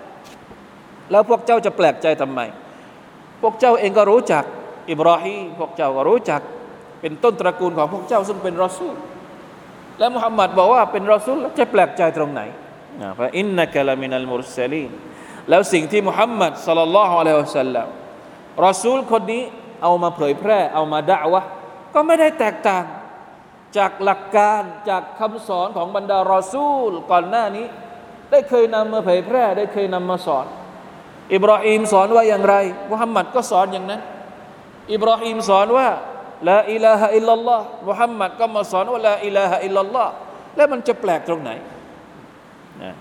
[1.11, 2.41] แล้วพวกเจ้าจะแปลกใจทำไม
[3.43, 4.45] พวกเจ้าเองก็รู้จัก
[4.91, 6.41] อิบราฮิมพวกเจ้าก็รู้จัก
[7.01, 8.95] เป็นต้นตระกูลของพวกเจ้าซึ่งเป็นรอซูล
[9.99, 12.43] และมุฮัมมัดบอกว่าเป็นรอซูลจะแปลกใจตรงไหน
[13.19, 14.91] พระอินนักลามินัลมุรสลีน
[15.49, 17.87] แล้วสิ่งที่มุฮัมมัดสัลลัลลอฮุอะลัยฮิวะสัลลัม
[18.67, 19.43] รอซูลคนนี้
[19.83, 21.43] เอามาเผยแพร่ เอามาด่าวะ
[21.95, 22.85] ก็ไม่ได้แตกต่าง
[23.77, 27.67] จากหลักการจากคำสอนของบรรดารอซูลก่อนหน้านี้
[28.31, 30.47] ได้เคยนำมาเผยแพร่ ได้เคยนำมาสอน
[31.35, 32.55] อิบราฮิมสอนว่าอย่างไร
[32.91, 34.01] มุฮัมมัดก็สอนอย่างนั้น
[34.93, 35.89] อิบราฮิมสอนว่า
[36.49, 40.13] لا إله إلا الله มุฮัมมัดก็มาสอนว่าلا إله إلا الله
[40.57, 41.51] แล้วมันจะแปลกตรงไหน
[42.83, 42.95] นะ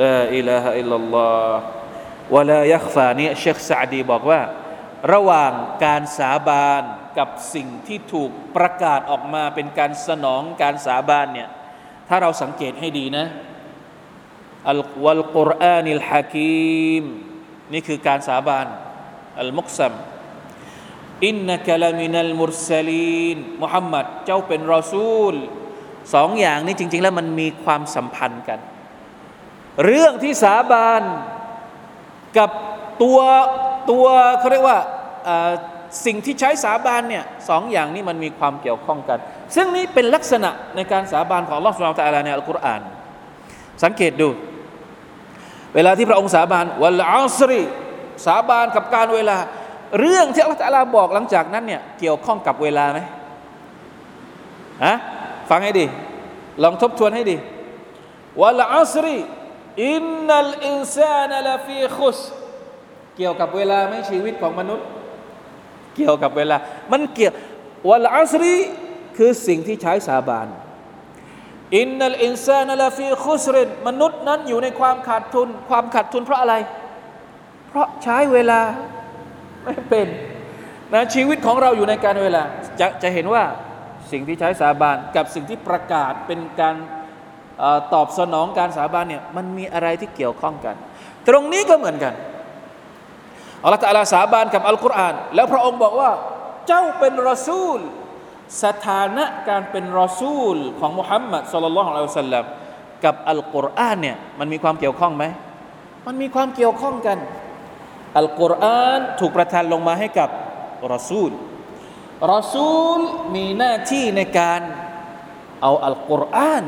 [0.00, 4.40] لا إله إلا الله ولا يخفى นี่เชคซาดีบอกว่า
[5.12, 5.52] ระหว่าง
[5.84, 6.82] การสาบาน
[7.18, 11.48] กับสิ่งที่ถูกประกาศออกมาเป็นการสนองการสาบานเนี่ย
[12.08, 13.26] ถ้าเราสังเกตให้ดีนะ
[14.70, 17.04] อัลวัลกุรอานิลฮะกีม
[17.72, 18.66] นี่คือการสาบาน
[19.40, 19.92] อัลมุกซัม
[21.26, 25.34] อินนักลามินัลมุรสลีนมุฮัมมัดเจ้าเป็นรอซูล
[26.14, 28.60] สองอย่างนี้จริง ๆ แล้วมันมีความสัมพันธ์กัน
[29.84, 31.02] เรื่องที่สาบาน
[32.38, 32.50] กับ
[33.02, 33.18] ตัว
[33.90, 34.04] ตัว
[34.38, 34.78] เขาเรียกว่า
[36.06, 39.18] สิ่งที่ใช้สาบานเนี่ยสองอย่างนี้มันมีความเกี่ยวข้องกัน
[39.54, 42.80] ซึ่งนี้เป็นลักษณะในการสาบานของลอสวาตาลาในอัลกุรอาน
[43.82, 44.28] สังเกตดู
[45.74, 47.62] เวลาที่พระองค์สาบานวัลอัสรี
[48.26, 49.36] สาบานกับการเวลา
[50.00, 53.00] เรื่องที่อัลลอฮฺบอกหลังจากนั้นเนี่ยเกี่ยวข้องกับเวลาไหม
[54.84, 54.96] ฮะ
[55.50, 55.86] ฟังให้ดี
[56.62, 57.36] ลองทบทวนให้ดี
[58.40, 59.18] วัลอัสรี
[59.80, 62.18] อินนัลอินซานลฟีคุส
[63.16, 64.86] เกี่ยวกับเวลาไหมชีวิตของมนุษย์
[65.96, 66.56] เกี่ยวกับเวลา
[66.92, 67.34] มันเกี่ยว
[67.88, 68.56] วัลอัสรี
[69.16, 70.48] คือสิ่งที่ใช้สาบาน
[71.76, 76.54] อินนัลอินซานลฟีคุสรินมนุษย์นั้นอยู่ในความขาดทุน ความขาดทุนเพราะอะไร
[77.68, 78.60] เพราะใช้เวลา
[79.64, 80.06] ไม่เป็น
[80.92, 82.42] นะชีวิตของเราอยู่ในการเวลา
[82.80, 83.44] จะจะเห็นว่า
[84.10, 86.76] สิ่งที่ใช้สาบานกับสิ่งที่ประกาศเป็นการ
[87.94, 90.76] ตอบสนองการสาบานเนี่ยมันมีอะไรที่เกี่ยวข้องกัน
[91.28, 92.14] ตรงนี้ก็เหมือนกัน
[93.62, 96.10] อัลลอฮฺตะลาสาบานกับอัลกุรอานแล้วพระองค์บอกว่า
[96.68, 97.80] เจ้าเป็นรอซูล
[98.64, 102.44] สถานะการเป็นรอซูลของมุฮัมมัดสุลลัลลอฮุอะลัยฮิวสัลลัม
[103.04, 105.24] กับอัลกุรอานเนี่ยมันมีความเกี่ยวข้องไหม
[106.06, 107.18] มันมีความเกี่ยวข้องกัน
[108.18, 110.28] อัลกุรอานถูกประทานลงมาให้กับ
[110.92, 111.30] รอซูล
[112.32, 112.98] รอซูล
[113.34, 114.60] มีหน้าที่ในการ
[115.62, 116.64] เอาอัลกุรอาน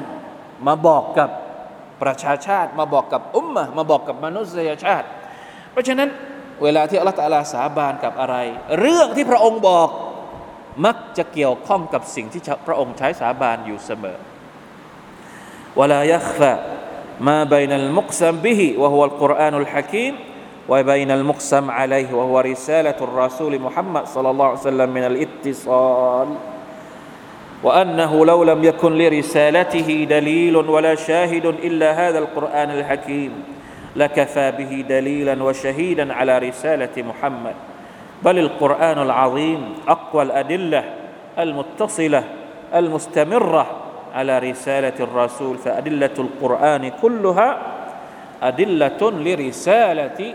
[0.67, 1.30] มาบอกกับ
[2.02, 5.08] ประชาชาติ มาบอกกับอุมมะมาบอกกับมนุษยชาติ
[5.71, 6.10] เพราะฉะนั้น
[6.63, 8.36] เวลาที่อัลลอฮฺตะลาสาบานกับอะไร
[8.80, 9.89] เรื่องที่พระองค์บอก
[10.86, 14.19] มักจะเกี่ยวข้องกับสิ่งที่พระองค์ใช้สาบานอยู่เสมอ
[15.80, 16.54] ولا يخفى
[17.19, 20.13] ما بين المقسم به وهو القرآن الحكيم
[20.69, 26.28] وبين المقسم عليه وهو رسالة الرسول محمد صلى الله عليه وسلم من الاتصال
[27.64, 33.33] وأنه لو لم يكن لرسالته دليل ولا شاهد إلا هذا القرآن الحكيم
[33.96, 37.55] لكفى به دليلا وشهيدا على رسالة محمد.
[38.22, 40.85] بل القرآن العظيم أقوى الأدلة
[41.38, 42.24] المتصلة
[42.74, 43.66] المستمرة
[44.14, 47.59] على رسالة الرسول فأدلة القرآن كلها
[48.42, 50.35] أدلة لرسالة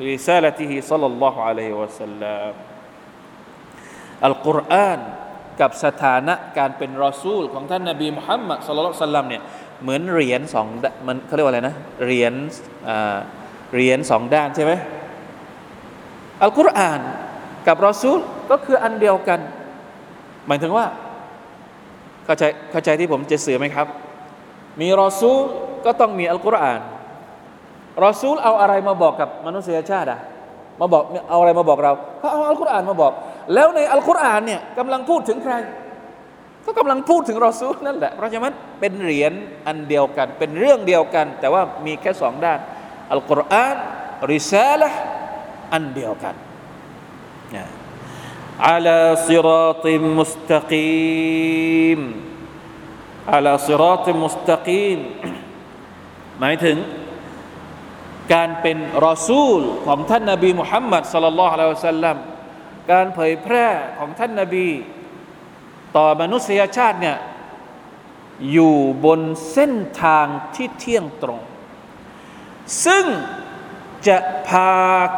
[0.00, 2.52] رسالته صلى الله عليه وسلم.
[4.24, 5.00] القرآن
[5.60, 9.42] กับสถานะการเป็นรอซูลของท่านนาบีมุฮัมมัดสุลลัลสัลลัมเนี่ย
[9.82, 10.66] เหมือนเหรียญสอง
[11.06, 12.32] มันเขาเรียกว่าอะไรนะเหรียญ
[13.74, 14.72] เหรียญสองด้านใช่ไหม
[16.42, 17.00] อัลกุรอาน
[17.66, 18.18] กับรอซูล
[18.50, 19.40] ก็คืออันเดียวกัน
[20.46, 20.86] หมายถึงว่า
[22.24, 23.86] เข้าใจเข้าใจที่ผมจะสื่อไหมครับ
[24.80, 25.40] มีรอซูล
[25.84, 26.80] ก็ต้องมีอัลกุรอาน
[28.04, 30.20] รอซูลเอาอะไรมาบอกกับมนุษยชาติอะ
[30.80, 33.12] มาบอกเอาอะไรมาบอกเราเขาเอาอัลกุรอานมาบอก
[33.54, 35.54] แล้วในอัลกุรอานเนี่ยกำลังพูดถึงใคร
[36.64, 39.32] ก็กำลังพูดถึงรอซูลนั่นแหละเพราะฉะนั้นเป็นเหรียญ
[39.66, 42.58] อันเดียวกัน เป็นเรื่องเดียวกัน แต่ว่ามีแค่สองด้าน
[43.12, 43.76] อัลกุรอาน
[44.32, 44.88] ริซาละ
[45.74, 46.34] อันเดียวกัน
[47.54, 47.64] นะ
[48.68, 52.00] อัลาซิรอติมุสตะกีม
[53.34, 54.98] อัลาซิรอติมุสตะกีม
[56.40, 56.76] หมายถึง
[58.34, 62.16] การเป็นรอซูลของท่านนบีมุฮัมมัดสลลัลลอฮุอะลัยฮิวะสัลลัม
[62.91, 63.67] การเผยแพร่
[63.99, 64.67] ของท่านนบี
[65.97, 67.17] ต่อมนุษยชาติเนี่ย
[68.51, 68.75] อยู่
[69.05, 69.21] บน
[69.51, 69.73] เส้น
[70.03, 70.25] ทาง
[70.55, 71.39] ที่เที่ยงตรง
[72.85, 73.05] ซึ่ง
[74.07, 74.73] จะพา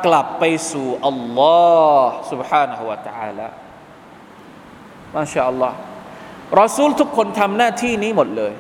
[0.05, 1.60] กลับไปสู่อัลลอ
[2.01, 3.47] ฮ์ سبحانه และ تعالى
[5.15, 5.77] มาชาอัลลอฮ์
[6.60, 8.53] รอซูลทุกคนทำหน้าที่นี้หมดเลย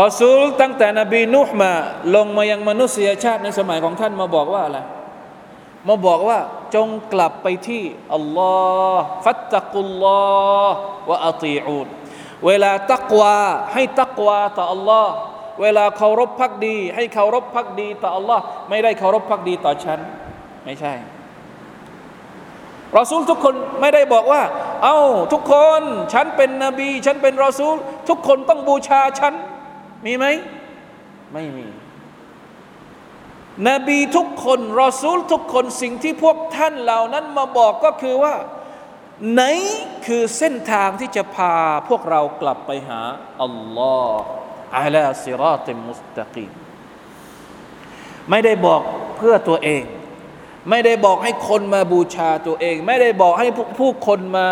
[0.00, 1.70] รอซูลตั้งแต่นบีนุฮ์มา
[2.14, 4.78] ลงมายังมนุษยชาติในสมัยของท่านมาบอกว่าอะไร
[5.87, 6.39] มาบอกว่า
[6.75, 8.53] จงกลับไปที่อัลลอ
[8.95, 10.19] ฮ์ฟัตตะกุลลอ
[10.67, 10.77] ฮ์
[11.09, 11.87] วะอัตีอูน
[12.45, 13.35] เวลาตักวา
[13.73, 15.13] ให้ตักวาต่ออัลลอฮ์
[15.61, 19.99] เวลาเคารพพักดี ให้เคารพพักดีต่ออัลลอฮ์ไม่ได้เคารพพักดีต่อฉัน
[20.65, 20.93] ไม่ใช่
[22.97, 24.41] รอซูลทุกคนไม่ได้บอกว่า
[24.83, 24.99] เอา้า
[25.33, 25.81] ทุกคน
[26.13, 27.75] ฉันเป็นนบี ฉันเป็นรอซูล
[28.09, 29.33] ทุกคนต้องบูชาฉัน
[30.05, 30.25] มีไหม
[31.33, 31.65] ไม่มี
[33.69, 38.35] นบีทุกคนรอซูลทุกคนสิ่งที่พวกท่านเหล่านั้นมาบอกก็คือว่า
[39.33, 39.41] ไหน
[40.05, 41.53] คือเส้นทางที่จะพา
[41.89, 43.01] พวกเรากลับไปหา
[43.43, 44.21] อัลลอฮ์
[44.77, 46.51] อาลาซิรอติมุสตะกีม
[48.29, 48.81] ไม่ได้บอก
[49.17, 49.83] เพื่อตัวเอง
[50.69, 53.47] ไม่ได้บอกให้คนมาบูชาตัวเอง ไม่ได้บอกให้
[53.79, 54.45] ผู้คนมา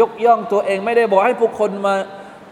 [0.00, 1.94] ยกย่องตัวเอง ไม่ได้บอกให้ผู้คนมา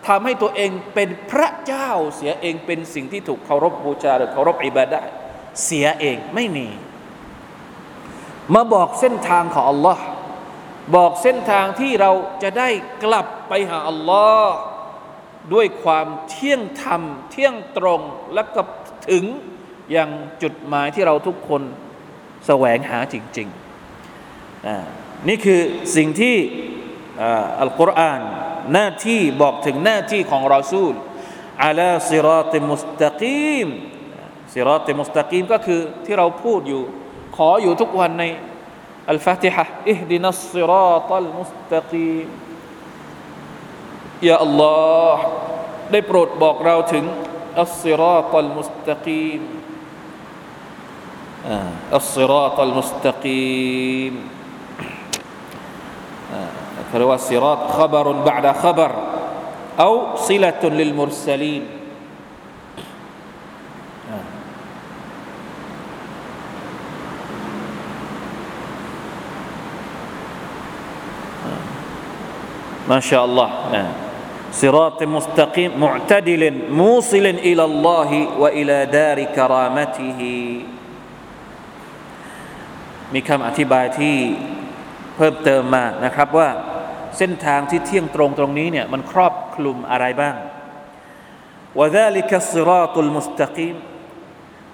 [0.09, 5.01] ทำให้ตัวเองเป็นพระเจ้าเสียเองเป็นสิ่งที่ถูกเคารพบูชาหรือเคารพอิบาดะ
[5.65, 6.69] เสียเองไม่มี
[8.55, 10.05] มาบอกเส้นทางของอัลลอฮ์
[10.97, 12.11] บอกเส้นทางที่เรา
[12.43, 12.69] จะได้
[13.05, 14.55] กลับไปหาอัลลอฮ์
[15.55, 18.01] ด้วยความเที่ยงธรรม เที่ยงตรง
[18.35, 18.61] และก็
[19.11, 19.25] ถึง
[19.93, 20.11] อย่าง
[20.43, 21.63] จุดหมายที่เราทุกคน
[22.47, 25.61] แสวงหาจริงๆ นี่คือ
[25.97, 26.37] สิ่งที่
[27.61, 28.21] อัลกุรอาน
[28.73, 30.95] หน้าที่บอกถึงหน้าที่ของรอซูล
[31.65, 33.69] อาลาซิรอติมุสตะกีม
[34.54, 36.82] ซิรอติมุสตะกีมก็คือที่เราพูดอยู่
[37.36, 38.24] ขออยู่ทุกวันใน
[39.10, 42.28] อัลฟาติฮะอิฮดินัสซิรอตัลมุสตะกีม
[44.28, 44.76] ยาอัลลอ
[45.16, 45.24] ฮ์
[45.92, 47.06] ได้โปรดบอกเราถึง
[47.62, 49.42] อัสซิรอตัลมุสตะกีม
[51.98, 54.14] อัสซิรอตัลมุสตะกีม
[56.88, 58.92] เขาเรียกว่า صراط خبر بعد خبر
[59.86, 59.94] أو
[60.28, 61.64] صلة للمرسلين
[72.92, 73.50] ما شاء الله
[74.52, 78.10] صراط مستقيم معتدل موصل إلى الله
[78.42, 80.22] وإلى دار كرامته
[83.14, 84.18] มีคำอธิบายที่
[85.16, 86.50] เพิ่มเติมมานะครับว่า
[87.18, 90.36] เส้นทางที่เที่ยงตรงตรงนี้เนี่ยมันครอบคลุมอะไรบ้าง
[91.80, 93.76] وذلك الصراط المستقيم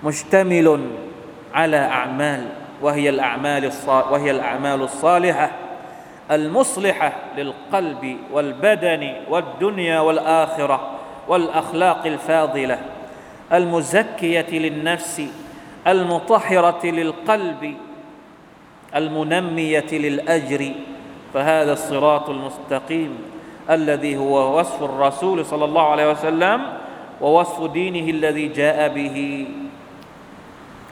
[0.03, 0.67] مشتمل
[1.53, 2.41] على أعمال
[2.81, 3.63] وهي الأعمال
[4.11, 5.47] وهي الأعمال الصالحة
[6.31, 10.91] المصلحة للقلب والبدن والدنيا والآخرة
[11.27, 12.79] والأخلاق الفاضلة
[13.53, 15.21] المزكية للنفس
[15.87, 17.75] المطهرة للقلب
[18.95, 20.71] المنمية للأجر
[21.33, 23.17] فهذا الصراط المستقيم
[23.69, 26.61] الذي هو وصف الرسول صلى الله عليه وسلم
[27.21, 29.47] ووصف دينه الذي جاء به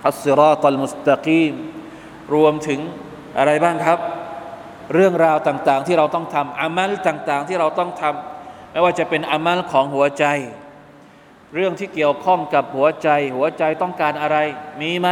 [0.06, 1.56] الصراط المستقيم
[2.36, 2.80] รวมถึง
[3.38, 4.00] อะไรบ้างครับ
[4.93, 10.25] เรื่องราวต่างๆ ที่เราต้องทำอามัลต่างๆ ที่เราต้องทำไม่ว่าจะเป็นอามัลของหัวใจ
[11.55, 14.37] เรื่องที่เกี่ยวข้องกับหัวใจ หัวใจต้องการอะไร
[14.83, 15.09] มีไหม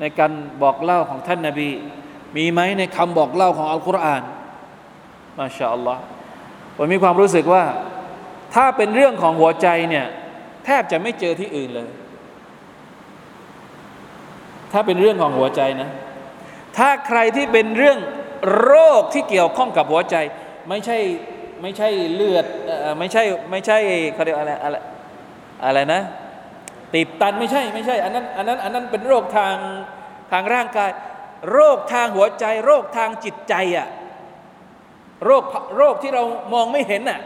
[0.00, 1.70] ในการบอกเล่าของท่านนาบี
[2.36, 4.22] มีไหมในคำบอกเล่าของอัลกุรอาน
[5.38, 6.02] มาชาอัลลอฮ์
[6.76, 7.64] ผมมีความรู้สึกว่า
[8.54, 10.06] ถ้าเป็นเรื่องของหัวใจเนี่ย
[10.64, 11.90] แทบจะไม่เจอที่อื่นเลย
[14.72, 15.90] ถ้าเป็นเรื่องของหัวใจนะ
[16.76, 17.98] ถ้าใครที่เป็นเรื่อง
[18.64, 20.16] โรคที่เกี่ยวข้องกับหัวใจ
[20.68, 20.98] ไม่ใช่
[21.62, 22.46] ไม่ใช่เลือด
[22.98, 23.78] ไม่ใช่ไม่ใช่
[24.14, 24.76] เขาเรียกอะไรอะไร
[25.64, 26.02] อะไรนะ
[26.92, 29.54] ตีบตันไม่ใช่ไม่ใช่อันนั้นอันนั้นอันนั้นเป็นโรคทาง
[30.32, 30.90] ทางร่างกาย
[31.52, 33.88] โรคทางหัวใจ โรคทางจิตใจอะ่ะ
[35.24, 35.42] โรค
[35.76, 36.22] โรคที่เรา
[36.52, 37.20] มองไม่เห็นอะ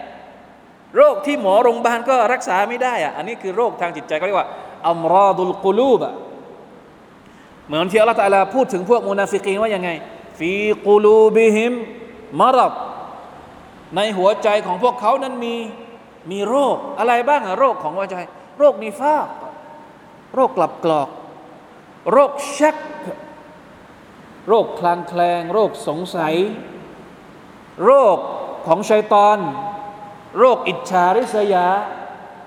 [0.96, 4.48] โรคที่หมอโรงพยาบาลก็รักษาไม่ได้อะอันนี้คือโรคทางจิตใจเขาเรียกว่า
[4.88, 6.10] อัมรอดุลกุลูบะ
[7.66, 9.90] เหมือนที่อัลลอฮฺพูดถึงพวกมุนาฟิกีนว่ายังไง
[10.42, 11.72] ฟีกูลูบิฮิม
[12.40, 12.74] มารด
[13.96, 15.54] ในหัวใจของพวกเขานั้นมี
[16.30, 18.16] มีโรคอะไรบ้างอะโรคของหัวใจ
[18.58, 19.16] โรคนิฟา
[20.34, 21.08] โรคกลับกรอก
[22.12, 22.76] โรคชัก
[24.48, 26.34] โรคคลางแคลง โรคสงสัย
[27.84, 28.18] โรค
[28.66, 29.38] ของชัยตอน
[30.38, 31.66] โรคอิจฉาริษยา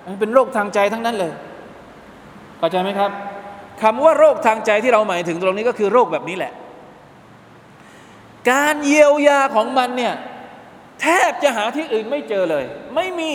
[0.05, 1.33] มันเป็นโรคทางใจทั้งนั้นเลย
[2.57, 3.11] เข้าใจไหมครับ
[3.81, 6.53] คำว่าโรคทางใจที่เราหมายถึงตรงนี้ก็คือโรคแบบนี้แหละ
[8.51, 10.15] การเยียวยาของมันเนี่ย
[11.01, 13.31] แทบจะหาที่อื่นไม่เจอเลย ไม่มี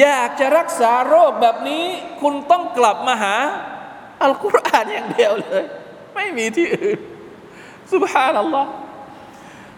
[0.00, 1.84] อยากจะรักษาโรคแบบนี้
[2.20, 3.36] คุณต้องกลับมาหา
[4.22, 5.64] อัลกุรอานอย่างเดียวเลย
[6.14, 6.98] ไม่มีที่อื่น
[7.92, 8.70] سبحان الله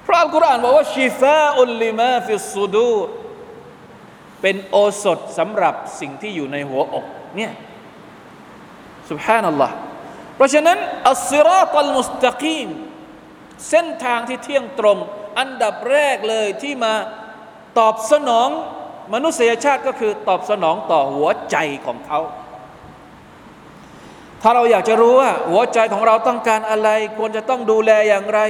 [0.03, 2.95] เพราะอัลกุรอานบอกว่าشفاء لما في الصدور
[4.43, 7.05] เป็นโอสถสำหรับสิ่งที่อยู่ในหัวอก
[7.37, 7.53] เนี่ย
[9.11, 9.75] سبحان الله
[10.35, 12.69] เพราะฉะนั้น الصراط المستقيم
[13.68, 14.99] เส้นทางที่เที่ยงตรง
[15.38, 16.94] อันดับแรกเลยที่มา
[17.79, 18.49] ตอบสนอง
[19.14, 22.21] มนุษยชาติก็คือตอบสนองต่อหัวใจของเขา
[24.42, 28.40] ถ้าเราอยากจะรู้ว่า หัวใจของเราต้องการอะไร ควรจะต้องดูแลอย่างไร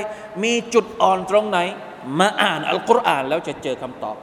[0.42, 1.58] มีจุดอ่อนตรงไหน
[2.18, 4.16] มาอ่านอัลกุรอานแล้วจะเจอคำตอบ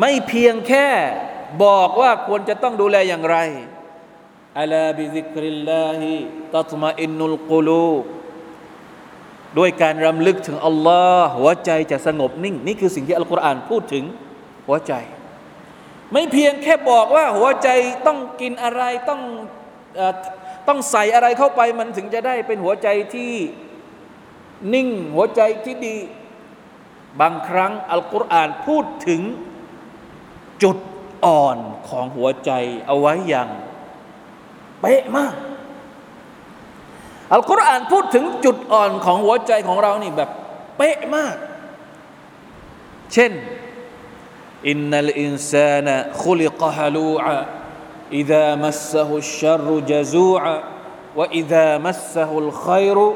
[0.00, 0.88] ไม่เพียงแค่
[1.64, 3.36] บอกว่าควรจะต้องดูแลอย่างไร
[4.60, 6.12] อัลาบิซิกริลลาฮิ
[6.54, 7.90] ตัตมาอินนุลกุลู
[9.58, 14.04] ด้วยการรำลึกถึงอัลลอฮ์หัวใจจะสงบนิ่ง นี่คือสิ่งที่อัลกุรอานพูดถึง
[14.66, 14.92] หัวใจ
[16.12, 17.68] ไม่เพียงแค่บอกว่าหัวใจ
[18.06, 19.20] ต้องกินอะไรต้อง
[20.68, 23.32] ต้องใส่อะไรเข้าไปมันถึงจะได้เป็นหัวใจที่
[24.74, 25.96] นิ่งหัวใจที่ดี
[27.20, 29.20] บางครั้งอัลกุรอานพูดถึง
[30.62, 30.78] จุด
[31.24, 32.50] อ่อนของหัวใจ
[32.86, 33.48] เอาไว้อย่าง
[34.80, 35.34] เป๊ะมาก
[37.34, 40.30] อัลกุรอานพูดถึงจุดอ่อนของหัวใจของเรานี่แบบ
[40.76, 41.36] เป๊ะมาก
[43.12, 43.32] เช่น
[44.68, 47.38] อินนัลอินซานะคุลิกฮะลูอา
[48.18, 50.54] อิดามัสซะฮุชชรุจซูอา
[51.18, 53.06] วะอิดามัสซะฮุลขัยรุ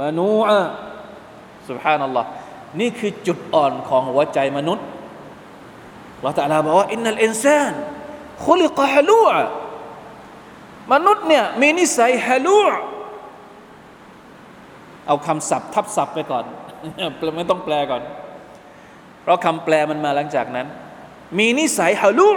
[0.00, 0.60] มนูอา
[1.68, 2.28] สุบฮานัลลอฮ์
[2.80, 4.86] นี่คือจุดอ่อนของหัวใจมนุษย์
[6.20, 7.72] เราแต่ลาบอกว่าอินนัลอินซาน
[8.46, 9.42] คุลิกฮะลูอา
[10.92, 12.97] มนุษย์เนี่ยมีนิสัยฮะลูอา
[15.08, 16.44] เอาคำศัพท์ทับศัพท์ไปก่อน
[17.36, 18.02] ไม่ต้องแปลก่อน
[19.22, 20.66] เพราะคำแปลมันมาหลังจากนั้น
[21.38, 22.30] มีนิสัยฮาลู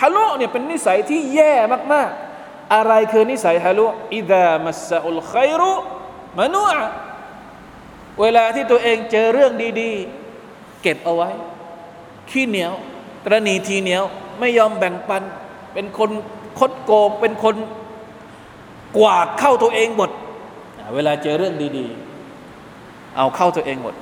[0.00, 1.52] ฮาลุเนี่ยเป็นนิสัยที่แย่
[1.92, 5.72] มากๆ อะไรคือนิสัยฮาลุอิดามัสอุลไครุ
[6.38, 6.80] มนุอะ
[8.20, 11.30] เวลาที่ตัวเองเจอเรื่องดีๆ เก็บเอาไว้
[12.30, 12.72] ขี้เหนียว
[13.24, 14.04] ตรณีทีเหนียว
[14.40, 15.22] ไม่ยอมแบ่งปัน
[15.74, 16.10] เป็นคน
[16.58, 17.56] คดโกงเป็นคน
[18.98, 20.10] กวาดเข้าตัวเองหมด
[20.94, 23.94] เวลาเจอเรื่องดีๆ เอาเข้าตัวเองหมด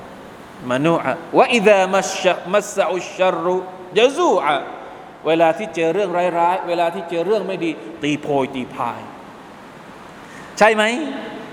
[0.72, 3.56] มนุอะวะอิดามัสมัสอุชรุ
[3.98, 4.56] ยะซูอะ
[5.26, 7.70] เวลาที่เจอเรื่องร้ายๆ เวลาที่เจอเรื่องไม่ดี
[8.02, 9.00] ตีโพยตีพาย
[10.58, 10.84] ใช่ไหม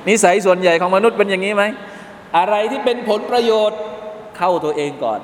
[0.08, 1.64] นิสัยส่วนใหญ่ของมนุษย์เป็นอย่างนี้ไหม
[2.38, 3.80] อะไรที่เป็นผลประโยชน์
[4.38, 5.20] เข้าตัวเองก่อน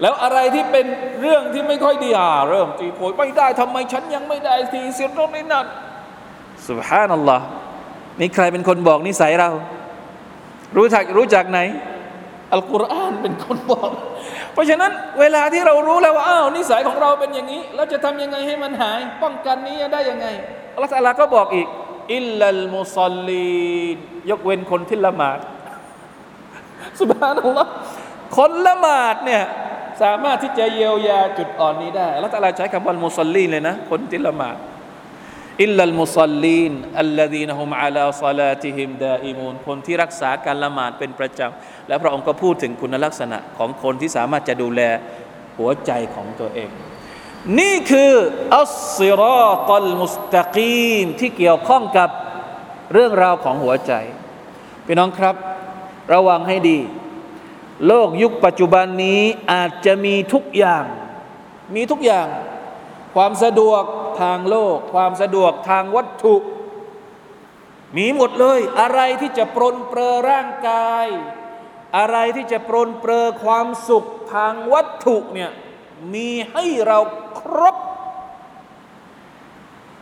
[0.00, 0.86] แล้วอะไรที่เป็น
[1.20, 5.66] เรื่องที่ไม่ค่อยดีอ่าเริ่มตีโพยไม่ได้ทำไมฉันยังไม่ได้ทีเสียตรงนี้นั่น
[6.68, 7.44] สุบฮานัลลอฮ์
[8.20, 9.50] นี่ใครเป็นคนบอกนิสัยเรา
[10.76, 11.60] รู้จักรู้จักไหน
[12.52, 13.90] อัลกุรอานเป็นคนบอก
[14.52, 20.26] เพราะฉะนั้นเวลาที่เรารู้แล้วว่าอ้าวนิสัยของเราเป็นอย่างนี้ เราจะทำยังไงให้มันหาย ป้องกันนี้ได้ยังไง
[20.74, 21.66] อัลลอฮฺก็บอกอีก
[22.14, 23.96] إلا المصلين
[24.30, 25.38] ยกเว้นคนที่ละหมาด
[27.00, 27.70] سبحان الله
[28.36, 29.42] คนละหมาดเนี่ย
[30.02, 34.56] สามารถที่จะเยียวยาจุดอ่อนนี้ได้อัลลอฮฺใช้คำว่าمصلين เลยนะ คนที่ละหมาด
[35.62, 44.82] إلا المصلين الذين هم على صلاتهم دائمونคนที่รักษาการละหมาดเป็นประจำ และพระองค์ก็พูดถึงคุณลักษณะของคนที่สามารถจะดูแล
[45.58, 46.70] หัวใจของตัวเอง
[47.58, 48.12] นี่คือ
[48.58, 52.10] อัสซิรอตัลมุสตะกีมที่เกี่ยวข้องกับ
[52.92, 53.92] เรื่องราวของหัวใจ
[54.86, 55.36] พี่น้องครับ
[56.12, 56.78] ระวังให้ดี
[57.86, 59.20] โลกยุคปัจจุบันนี้
[59.52, 60.84] อาจจะมีทุกอย่าง
[61.74, 62.26] มีทุกอย่าง
[63.14, 63.82] ความสะดวก
[64.22, 66.36] ทางโลก ความสะดวกทางวัตถุ
[67.96, 71.06] มีหมดเลย อะไรที่จะปรนเปรอร่างกาย
[71.96, 74.04] อะไรที่จะปรนเปรอความสุข
[74.34, 75.50] ทางวัตถุเนี่ย
[76.14, 76.98] มีให้เรา
[77.40, 77.76] ครบ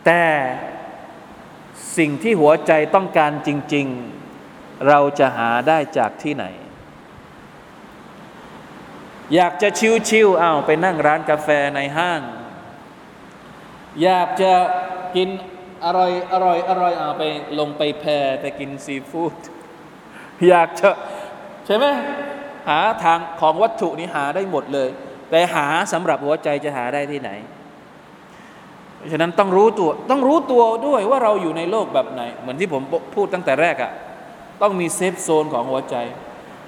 [0.05, 0.27] แต่
[1.97, 3.87] สิ่งที่หัวใจต้องการจริง
[4.37, 6.45] ๆ เราจะหาได้จากที่ไหน
[9.35, 9.69] อยากจะ
[10.09, 12.21] ชิวๆเอาไปนั่งร้านกาแฟในห้าง
[14.01, 14.53] อยากจะ
[15.15, 15.29] กิน
[15.85, 17.23] อร่อยอร่อยอร่อยเอาไป
[17.59, 18.05] ลงไปแพ
[18.41, 19.35] ไปกินซีฟู้ด
[20.49, 20.89] อยากจะ
[21.65, 21.85] ใช่ไหม
[22.69, 24.89] หาทางของวัตถุนี้หาได้หมดเลย
[25.29, 27.31] แต่หาสำหรับหัวใจจะหาได้ที่ไหน
[29.11, 32.81] ฉะนั้นต้องรู้ตัวต้องรู้ตัวด้วยว่าเราอยู่ในโลกแบบไหน เหมือนที่ผม
[33.15, 33.91] พูดตั้งแต่แรกอะ
[34.61, 35.95] ต้องมีเซฟโซนของหัวใจ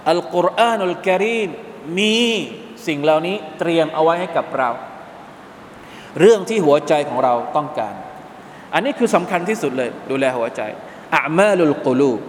[0.09, 1.49] อัลกุรอานุลกิริม
[1.99, 2.17] มี
[2.87, 4.69] สิ่งเหล่านี้เตรียมเอาไว้ให้กับเรา
[6.19, 7.95] เรื่องที่หัวใจของเราต้องการ
[8.73, 10.61] อันนี้คือสำคัญที่สุดเลย ดูแลหัวใจ
[11.15, 12.19] อามาลุลกลูบ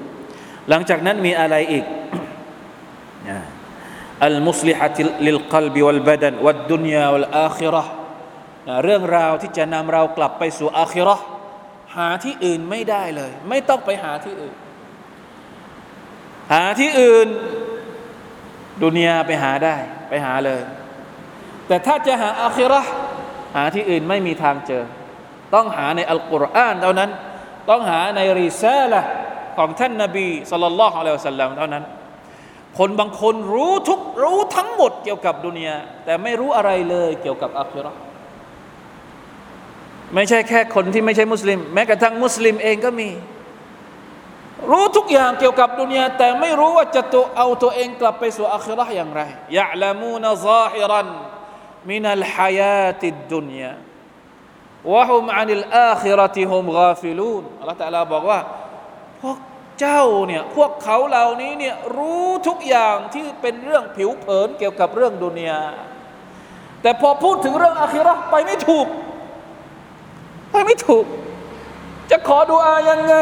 [0.69, 1.85] หลังจากนั้นมีอะไรอีก
[4.25, 4.89] อัลมุสลิฮะ
[5.27, 7.93] ลิลกลบิวัลบดันวัดดุนยาวัลอาคิรห์
[8.85, 11.25] เรื่องราวที่จะนำเรากลับไปสู่อาคิรห์
[11.97, 14.55] หาที่อื่นไม่ได้เลย ไม่ต้องไปหาที่อื่น
[16.53, 17.29] หาที่อื่น
[18.83, 19.77] ดุนยาไปหาได้
[20.09, 20.63] ไปหาเลย
[21.67, 22.91] แต่ถ้าจะหาอาคิรห์
[23.57, 24.85] หาที่อื่นไม่มีทางเจอ
[25.55, 27.11] ต้องหาในอัลกุรอานเท่านั้น
[27.71, 29.01] ต้องหาในริซาละ
[29.59, 31.85] ของท่านนาบีสุลต่านละฮ์อะลัยฮิสลามเท่านั้น
[32.79, 37.93] คนบางคนรู้ทุกรู้ทั้งหมดเกี่ยวกับดุนยาแต่ไม่รู้อะไรเลยเกี่ยวกับอัครอ
[40.15, 43.09] ไม่ใช่แค่คนที่ไม่ใช่มุสลิม แม้กระทั่งมุสลิมเองก็มี
[44.71, 49.21] รู้ทุกอย่างเกี่ยวกับดุนยาแต่ไม่รู้ว่าจะตัวเอาตัวเองกลับไปสู่อัครออย่างไร
[49.59, 51.09] ยะละมูนซาฮิรัน
[51.91, 58.41] من الحياة الدنيا وهم عن الآخرة هم غافلون الله تعالىบอกว่า
[59.23, 59.39] พวก
[59.81, 65.63] เจ้าเนี่ยพวกเขาเหล่านี้เนี่ยรู้ทุกอย่างที่เป็นเรื่องผิวเผินเกี่ยวกับเรื่อง دنيا
[66.83, 68.87] แต่พอพูดถึงเรื่องآخرةไปไม่ถูก
[70.51, 71.05] ไปไม่ถูก
[72.11, 73.15] จะขอدعاءยังไง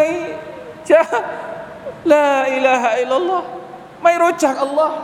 [0.90, 1.00] จะ
[2.12, 3.46] لا إله إلا الله
[4.04, 4.96] ไม่รู้จักอัลลอฮ์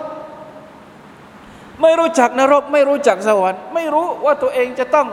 [1.83, 5.09] ไม่รู้จักนรก ไม่รู้จักสวรรค์ ไม่รู้ว่าตัวเองจะต้อง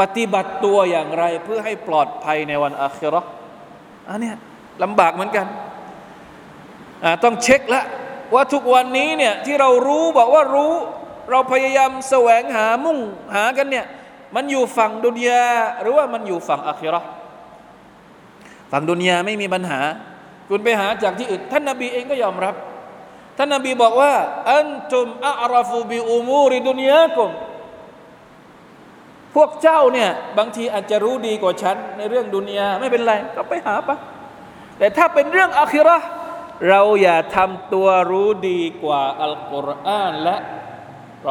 [0.00, 3.20] ปฏิบัติตัวอย่างไร เพื่อให้ปลอดภัยในวันอาคิรอ
[4.08, 4.32] อันนี้
[4.82, 5.46] ลำบากเหมือนกัน
[7.24, 7.82] ต้องเช็คละ
[8.34, 10.72] ว่าทุกวันนี้เนี่ยที่เรารู้บอกว่ารู้
[11.30, 12.98] เราพยายามแสวงหามุ่ง
[13.34, 13.86] หากันเนี่ย
[14.34, 15.44] มันอยู่ฝั่งดุนยา
[15.82, 17.00] หรือว่ามันอยู่ฝั่งอาคิรอ
[18.72, 19.80] ฝั่งดุนยาไม่มีปัญหา
[20.48, 22.54] คุณไปหาจากที่อื่นท่านนาบีเองก็ยอมรับ
[23.42, 24.14] ท่านนบีบอกว่า
[24.54, 27.30] อันตุมอัรฟูบิอุมูริดุนยากุม
[29.34, 33.96] พวกเจ้าเนี่ยบางทีอาจจะรู้ดีกว่าฉันในเรื่องดุนยาไม่เป็นไร ก็ไปหาปะ
[34.78, 35.98] แต่ถ้าเป็นเรื่องอาคิรอ
[36.68, 40.36] เราอย่าทำตัวรู้ดีกว่าอัลกุรอานและ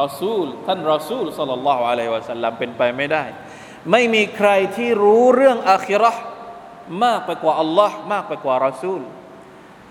[0.00, 3.24] รอซูล ท่านรอซูลสัลลัลลอฮุอะลัยวะสัลลัมเป็นไปไม่ได้
[3.90, 6.12] ไม่มีใครที่รู้เรื่องอาคิรอ
[7.04, 9.00] มากไปกว่าอัลลอฮ์มากไปกว่ารอซูล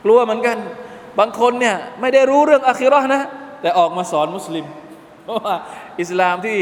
[0.04, 0.60] กลัวเหมือนกัน
[1.20, 3.22] บางคนเนี่ยไม่ได้รู้เรื่องอาคิรอนะ
[3.62, 4.66] แต่ออกมาสอนมุสลิม
[5.24, 5.56] เพราะว่า
[6.02, 6.58] อิสลามที่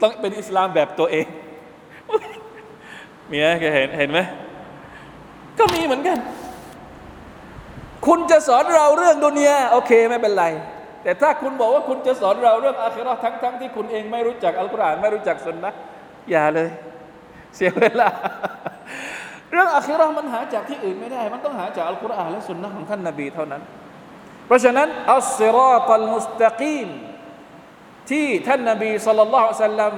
[0.00, 1.26] ต้องเป็นอิสลามแบบตัวเอง
[3.30, 4.18] มีไหมเคยเห็นเห็นไหม
[5.58, 6.18] ก็มีเหมือนกัน
[8.06, 10.44] คุณจะสอนเราเรื่องดุนยาโอเคไม่เป็นไร
[11.02, 15.72] แต่ถ้าคุณบอกว่าคุณจะสอนเราเรื่องอาคิรอทั้งทั้งที่คุณเองไม่รู้จักอัลกุรอานไม่รู้จักสุนนะ
[16.30, 16.68] อย่าเลย
[17.56, 18.08] เสียเวลา
[19.52, 23.62] เรื่องอาคิรอมันหาจากที่อื่นไม่ได้ มันต้องหาจากอัลกุรอานและสุนนะของท่านนบีเท่านั้น
[24.46, 26.88] เพราะฉะนั้นอัลซิรอตัลมุสตะกีม
[28.10, 29.94] ที่ท่านนบีสุลต่านสัลลัม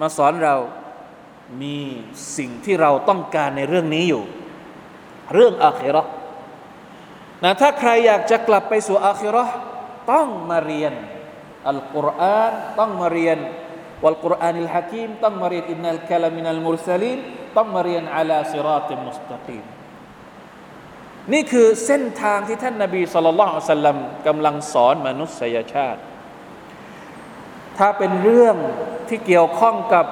[0.00, 0.56] มาสอนเรา
[1.62, 1.78] มี
[2.36, 4.22] สิ่งที่เราต้องการในเรื่องนี้อยู่
[5.34, 6.02] เรื่องอาคิรอ
[7.44, 9.44] นะถ้าใครอยากจะกลับไปสู่อาคิรอ
[10.12, 10.92] ต้องมาเรียน
[11.68, 13.38] อัลกุรอานต้องมาเรียน
[14.04, 17.18] วัลกุรอานิลฮะกีมต้องมาเรียนอินนัลคลามินัลมุรซาลีน
[17.56, 19.64] ต้องมาเรียนอัลาซิราติมุสตะกีม
[21.32, 26.00] นี่คือเส้นทางที่ท่านนบีสุลต่านสัลลัมกำลังสอนมนุษยชาติ
[27.78, 28.56] ถ้าเป็นเรื่อง
[29.08, 30.06] ที่เกี่ยวข้องกับ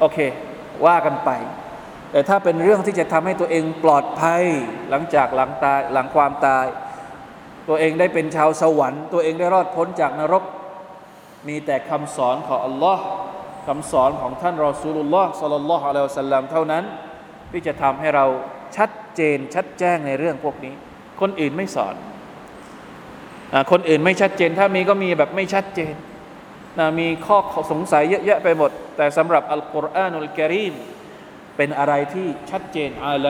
[0.00, 0.18] โอเค
[0.86, 1.30] ว่ากันไป
[2.10, 4.44] แต่ถ้าเป็นเรื่องที่จะทำให้ตัวเองปลอดภัย
[4.90, 6.66] หลังจากหลังตายหลังความตาย
[7.68, 10.44] ตัวเองได้เป็นชาวสวรรค์ ตัวเองได้รอดพ้นจากนรก
[11.48, 13.04] มีแต่คำสอนของอัลลอฮ์
[13.66, 16.84] คำสอนของท่านรอซูลุลลอฮ์สัลลัลลอฮุอะลัยฮิวสัลลัมเท่านั้น
[17.52, 18.26] ที่จะทำให้เรา
[18.76, 20.74] ชัดเจนชัดแจ้งในเรื่องพวกนี้
[21.20, 21.94] คนอื่นไม่สอน
[23.52, 25.94] อคนอื่นไม่ชัดเจน ถ้ามีก็มีแบบไม่ชัดเจน
[26.78, 27.38] นะมีข้อ
[27.72, 30.74] สงสัยเยอะแยะไปหมด แต่สำหรับอัลกุรอานุลกิริม
[31.56, 33.26] เป็นอะไรที่ชัดเจนอัล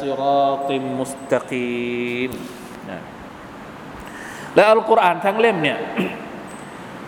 [0.00, 2.30] ซิราติมมุสตะกีม
[2.90, 3.00] นะ
[4.54, 5.78] และอัลกุรอานทั้งเล่มเนี่ย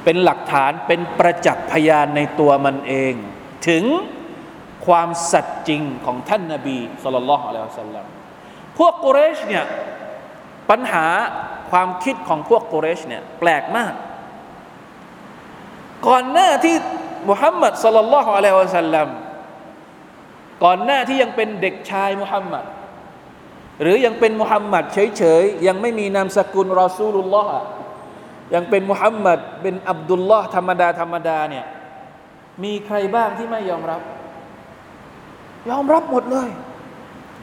[0.07, 3.15] เป็นหลักฐานเป็นประจักษ์พยานในตัวมันเอง
[3.69, 3.85] ถึง
[4.87, 8.05] ความสัตย์จริงของท่านนาบีสุลต่านละฮ์อะลัยฮิสัลลัม
[8.79, 9.65] พวกกุเรชเนี่ย
[10.71, 11.07] ปัญหา
[11.71, 13.93] ความคิดของพวกกุเรชเนี่ยแปลกมาก
[16.07, 16.77] ก่อนหน้าที่
[17.29, 19.09] มุฮัมมัดสลลัลลอฮุอะลัยฮิวะสัลลัม
[20.65, 22.65] ก่อนหน้าที่ยังเป็นเด็กชายมุฮัมมัด
[23.83, 27.51] หรือยังเป็นมุฮัมมัดเฉยๆ ยังไม่มีนามสกุลรอซูลุลลอฮ์
[28.55, 31.65] ยังเป็นมุฮัมมัดเป็นอับดุลลอฮ์ธรรมดาธรรมดาเนี่ย
[32.65, 34.01] มีใครบ้างที่ไม่ยอมรับ
[35.71, 36.49] ยอมรับหมดเลย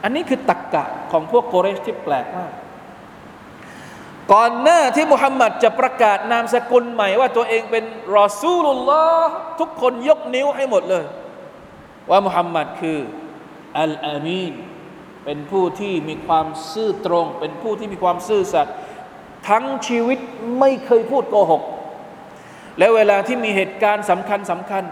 [0.04, 2.52] อันนี้คือตักกะของพวกโกเรชที่แปลกมาก
[4.34, 7.84] ก่อนหน้าที่มุฮัมมัดจะประกาศนามสกุลใหม่ว่าตัวเองเป็น
[8.18, 11.06] รอซูลุลลอฮ์ทุกคนยกนิ้วให้หมดเลย
[12.10, 13.00] ว่ามุฮัมมัดคือ
[13.80, 14.54] อัลอามีน
[15.26, 18.76] เป็นผู้ที่มีความซื่อตรง เป็นผู้ที่มีความซื่อสัตย์
[19.50, 20.20] ทั้งชีวิต
[20.60, 21.64] ไม่เคยพูดโกหก
[22.78, 24.84] และเวลาที่มีเหตุการณ์สำคัญสำคัญ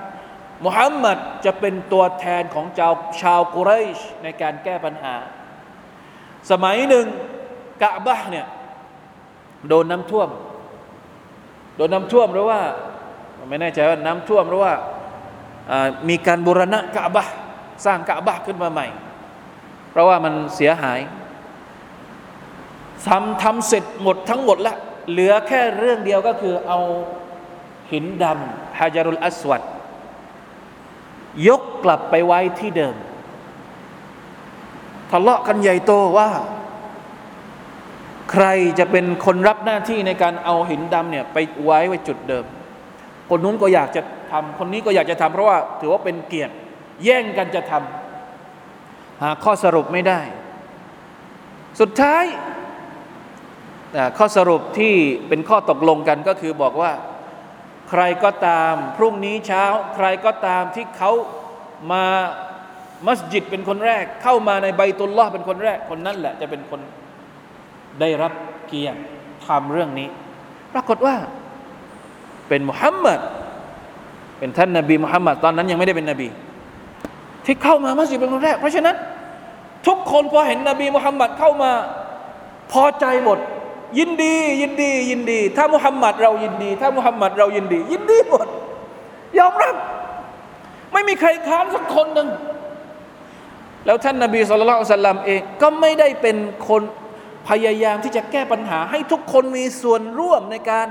[0.66, 5.16] มุฮัมมัดจะเป็นตัวแทนของชาวชาวกุเรชในการแก้ปัญหา
[6.52, 7.06] สมัยหนึ่ง
[7.82, 8.48] กะบะเนี่ย
[9.68, 10.30] โดนน้ำท่วม
[11.76, 12.60] โดนน้ำท่วมหรือว่า
[13.50, 14.74] ไม่แน่ใจว่าน้ำท่วมหรือว่า
[16.10, 17.28] มีการบูรณะกะบะ
[17.86, 18.88] สร้างกะบะขึ้นมาใหม่
[19.92, 21.00] เพราะว่ามันเสียหาย
[23.08, 24.78] ทำทำเสร็จหมดทั้งหมดแล้ว
[25.10, 26.80] เหลือแค่เรื่องเดียวก็คือเอา
[27.92, 29.62] หินดำฮาจารุลอัสวัด
[31.48, 32.96] ยกกลับไปไว้ที่เดิม
[35.12, 36.30] ทะเลาะกันใหญ่โตว่า
[38.32, 38.46] ใคร
[38.80, 42.46] จะเป็นคนรับหน้าที่ในการเอาหินดำเนี่ยไปไว้ไว้จุดเดิม
[43.30, 46.54] คนนู้นก็อยากจะทำคนนี้ก็อยากจะทำเพราะว่าถือว่าเป็นเกียรติ
[47.04, 50.20] แย่งกันจะทำหาข้อสรุปไม่ได้
[51.80, 52.24] สุดท้าย
[54.18, 54.94] ข้อสรุปที่
[55.28, 56.92] เป็นข้อตกลงกันก็คือบอกว่า
[57.90, 59.64] ใครก็ตามพรุ่งนี้เช้า
[59.96, 61.12] ใครก็ตามที่เขา
[61.92, 62.06] มา
[63.08, 66.80] มัสยิดเป็นคนแรก เข้ามาในใบตุลลอเป็นคนแรกคนนั้นแหละ จะเป็นคน
[68.00, 68.34] ได้รับ
[68.68, 69.00] เกียรติ
[69.46, 70.08] ทำเรื่องนี้
[70.74, 71.16] ปรากฏว่า
[72.48, 73.20] เป็นมุฮัมมัด
[74.40, 76.28] เป็นท่านนาบีมุฮัมมัดตอนนั้นยังไม่ได้เป็นนบี
[77.46, 78.96] ที่เข้ามามัสยิดเป็นคนแรก เพราะฉะนั้น
[79.88, 81.72] ทุกคนพอเห็นนบีมุฮัมมัดเข้ามา
[82.72, 83.40] พอใจหมด
[84.00, 88.48] ยินดี ยินดี ยินดี ถ้ามุฮัมมัดเรายินดี ถ้ามุฮัมมัดเรายินดี ยินดีหมด
[89.40, 89.76] ยอมรับ
[90.94, 92.30] ไม่มีใครค้านสักคนหนึ่ง
[93.86, 96.38] แล้วท่านนาบีสุลต่านสัลลัมเองก็ไม่ได้เป็น
[96.68, 96.82] คน
[97.50, 100.88] พยายามที่จะแก้ปัญหา ให้ทุกคนมีส่วนร่วมในการ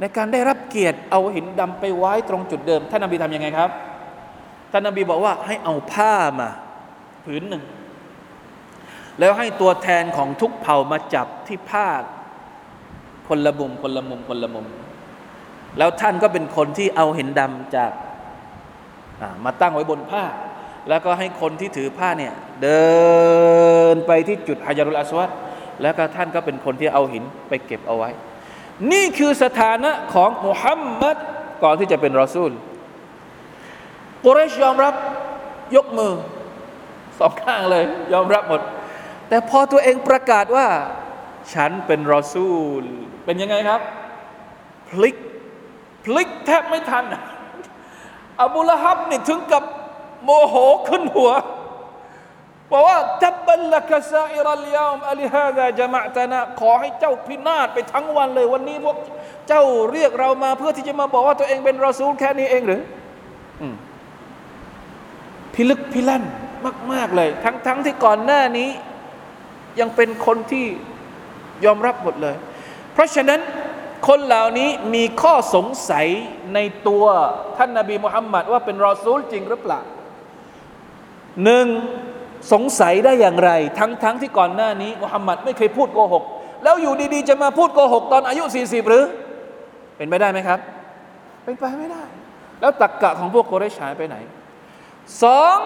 [0.00, 3.70] ในการได้รับเกียรติเอาหินดำไปไว้ตรงจุดเดิม ท่านนาบีทำยังไงครับ
[4.72, 6.48] ท่านนาบีบอกว่าให้เอาผ้ามา
[7.24, 7.62] ผืนหนึ่ง
[9.20, 11.88] แล้วให้ตัวแทนของทุกเผ่ามาจับที่ผ้า
[13.28, 14.66] คนละมุมคนละมุมคนละมุม
[15.78, 17.92] แล้วท่านก็เป็นคนที่เอาเห็นดำจาก
[19.44, 20.24] มาตั้งไว้บนผ้า
[20.88, 22.88] แล้วก็ให้คนที่ถือผ้าเนี่ย เดิ
[23.94, 25.30] นไปที่จุดฮายารุลอาสวัด
[25.82, 28.10] แล้วก็ท่านก็เป็นคนที่เอาหินไปเก็บเอาไว้
[28.92, 31.16] นี่คือสถานะของมุฮัมมัด
[31.62, 32.50] ก่อนที่จะเป็นรอซูล
[34.24, 34.94] กุเรชยอมรับ
[35.76, 36.12] ยกมือ
[37.18, 38.60] สองข้างเลย ยอมรับหมด
[39.28, 40.66] แต่พอตัวเองประกาศว่า
[41.54, 42.82] ฉันเป็นรอซูล
[43.24, 43.80] เป็นยังไงครับ
[44.88, 45.16] พลิก
[46.04, 47.04] พลิกแทบไม่ทัน
[48.42, 49.62] อบูละฮับนี่ถึงกับ
[50.24, 50.54] โมโห
[50.88, 51.32] ขึ้นหัว
[52.70, 58.96] บอกว่าจับบัลลักซาอิรัลยามอลิฮาดาจะมาตนะขอให้เจ้าพินาศไปทั้งวันเลย วันนี้พวก
[59.48, 59.62] เจ้า
[59.92, 62.82] เรียกเรามา เพื่อที่จะมาบอกว่าตัวเองเป็นรอซูลแค่นี้เองหรือ
[65.54, 66.24] พิลึกพิลั่น
[66.92, 68.68] มาก ๆ เลย ทั้งทั้งที่ก่อนหน้านี้
[69.80, 70.66] ยังเป็นคนที่
[71.64, 72.36] ยอมรับหมดเลย
[72.92, 73.40] เพราะฉะนั้น
[74.08, 76.06] คนเหล่านี้มีข้อสงสัย
[76.54, 76.58] ใน
[76.88, 77.04] ตัว
[77.56, 79.80] ท่านนาบีมุฮัมมัดว่าเป็นรอซูลจริงหรือเปล่า
[81.44, 81.66] หนึ่ง
[82.52, 86.24] สงสัยได้อย่างไร ทั้งๆทที่ก่อนหน้านี้มุฮัมมัดไม่เคยพูดโกหก
[86.62, 89.04] แล้วอยู่ดีๆ จะมาพูดโกหกตอนอายุ 40 หรือ
[89.96, 90.58] เป็นไปได้ไหมครับ
[91.44, 92.02] เป็นไปไม่ได้
[92.60, 94.16] แล้วตักกะของพวกโกเรชหายไปไหน
[95.22, 95.56] สอง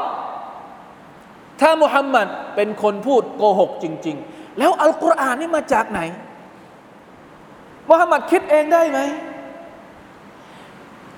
[1.63, 6.01] ถ้ามุฮัมมัดเป็นคนพูดโกหกจริง ๆ แล้วอัลกุรอานนี่มาจากไหน
[7.91, 9.01] มุฮัมมัดคิดเองได้ไหม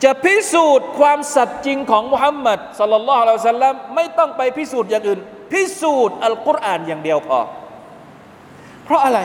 [0.05, 5.21] จะพิสูจน์ความสัตย์จริงของมุฮัมมัดสัลลัลลอฮุอะลัยฮิสัลลัมไม่ต้องไปพิสูจน์อย่างอื่น
[5.53, 7.41] พิสูจน์อัลกุรอานอย่างเดียวพอ
[8.85, 9.19] เพราะอะไร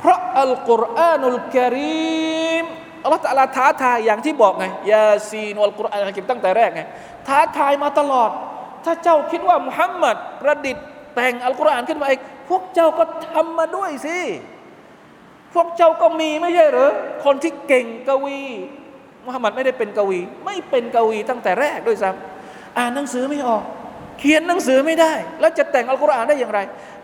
[0.00, 2.64] เพราะอัลกุรอานุลกิริม
[3.04, 6.82] อัลลอฮฺตะลาท้าทายอย่างที่บอกไงยาซีนอัลกุรอานกิบตั้งแต่แรกไง
[7.28, 8.30] ท้าทายมาตลอด
[8.84, 13.04] ถ้าเจ้าคิดว่ามุฮัมมัดประดิษฐ์แต่งอัลกุรอานขึ้นมาเองพวกเจ้าก็
[13.34, 14.18] ทำมาด้วยสิ
[15.54, 16.90] พวกเจ้าก็มีไม่ใช่หรือ
[17.24, 18.40] คนที่เก่งกวี
[19.26, 23.64] มุฮัมมัดไม่ได้เป็นกวี ไม่เป็นกวีตั้งแต่แรกด้วยซ้ำอ่านหนังสือไม่ออก
[24.18, 26.60] เขียนหนังสือไม่ได้ แล้วจะแต่งอัลกุรอานได้อย่างไร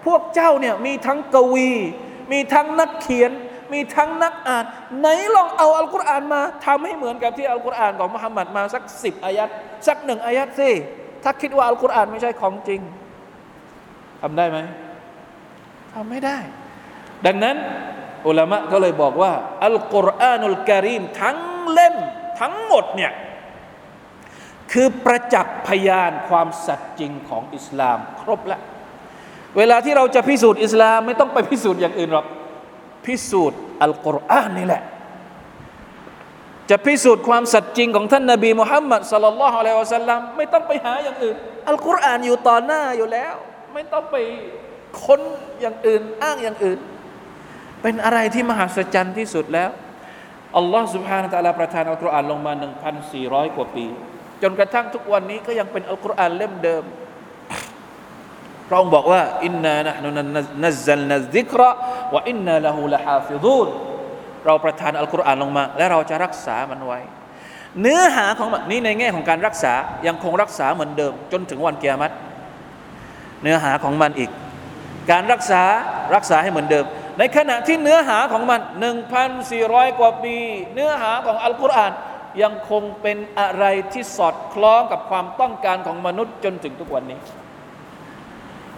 [0.06, 1.70] พวกเจ้าเนี่ยมีทั้งกวี
[2.32, 3.30] มีทั้งนักเขียน
[3.72, 4.64] มีทั้งนักอ่าน
[5.00, 9.48] ไหนลองเอาอัลกุรอานมาทำให้เหมือนกับที่อัลกุรอานของมุฮัมมัดมาสักสิบอายัด
[9.86, 10.70] สักหนึ่งอายัดสิ
[11.24, 12.80] ถ้าคิดว่าอัลกุรอานไม่ใช่ของจริง
[14.22, 14.58] ทำได้ไหม
[15.94, 16.38] ทำไม่ได้
[17.26, 17.56] ดังนั้น
[18.26, 19.32] อุลามะก็เลยบอกว่า
[19.66, 21.38] อัลกุรอานุลกิริมทั้ง
[21.70, 21.96] เล่ม
[22.40, 23.12] ทั้งหมดเนี่ย
[24.72, 28.60] คือประจักษ์พยานความสัตย์จริงของอิสลาม ครบแล้ว
[29.56, 32.26] เวลาที่เราจะพิสูจน์อิสลามไม่ต้องไปพิสูจน์อย่างอื่นหรอก
[33.06, 34.82] พิสูจน์อัลกุรอานนี่แหละ
[36.70, 41.36] จะพิสูจน์ความสัตย์จริงของท่านนาบีมุฮัมมัดสลลัลลอฮุอะลัยฮิวะสัลลัมไม่ต้องไปหาอย่างอื่น
[41.68, 43.34] อัลกุรอานอยู่ต่อหน้าอยู่แล้ว
[43.74, 44.16] ไม่ต้องไป
[45.04, 45.20] ค้น
[45.60, 46.78] อย่างอื่น อ้างอย่างอื่น
[47.82, 49.70] เป็นอะไรที่มหัศจรรย์ที่สุดแล้ว
[50.56, 52.52] อัลลอฮ์สุบฮานะตะลาประทานอัลกุรอานลงมา
[53.04, 53.86] 1,400 กว่าปี
[54.42, 56.84] จนกระทั่งทุกวันนี้ก็ยังเป็นอัลกุรอานเล่มเดิม
[58.68, 60.08] พระองค์บอกว่าอินนานะฮ์นุ
[60.64, 61.70] นัซซัลนัซซิกระ
[62.14, 63.68] วะอินนาละฮูละฮาฟิซูน
[64.46, 67.00] เราประทานอัลกุรอานลงมา และเราจะรักษามันไว้
[67.80, 69.72] เนื้อหาของมันนี่ในแง่ของการรักษา
[70.06, 72.12] ยังคงรักษาเหมือนเดิม จนถึงวันเกียรติ
[73.42, 74.30] เนื้อหาของมันอีก
[75.10, 75.62] การรักษา
[76.14, 76.84] รักษาให้เหมือนเดิม
[77.18, 78.60] ในขณะที่เนื้อหาของมัน
[79.30, 80.36] 1,400 กว่าปี
[80.74, 81.92] เนื้อหาของอัลกุรอาน
[82.42, 87.18] ยังคงเป็นอะไรที่สอดคล้องกับความต้องการของมนุษย์จนถึงทุกวันนี้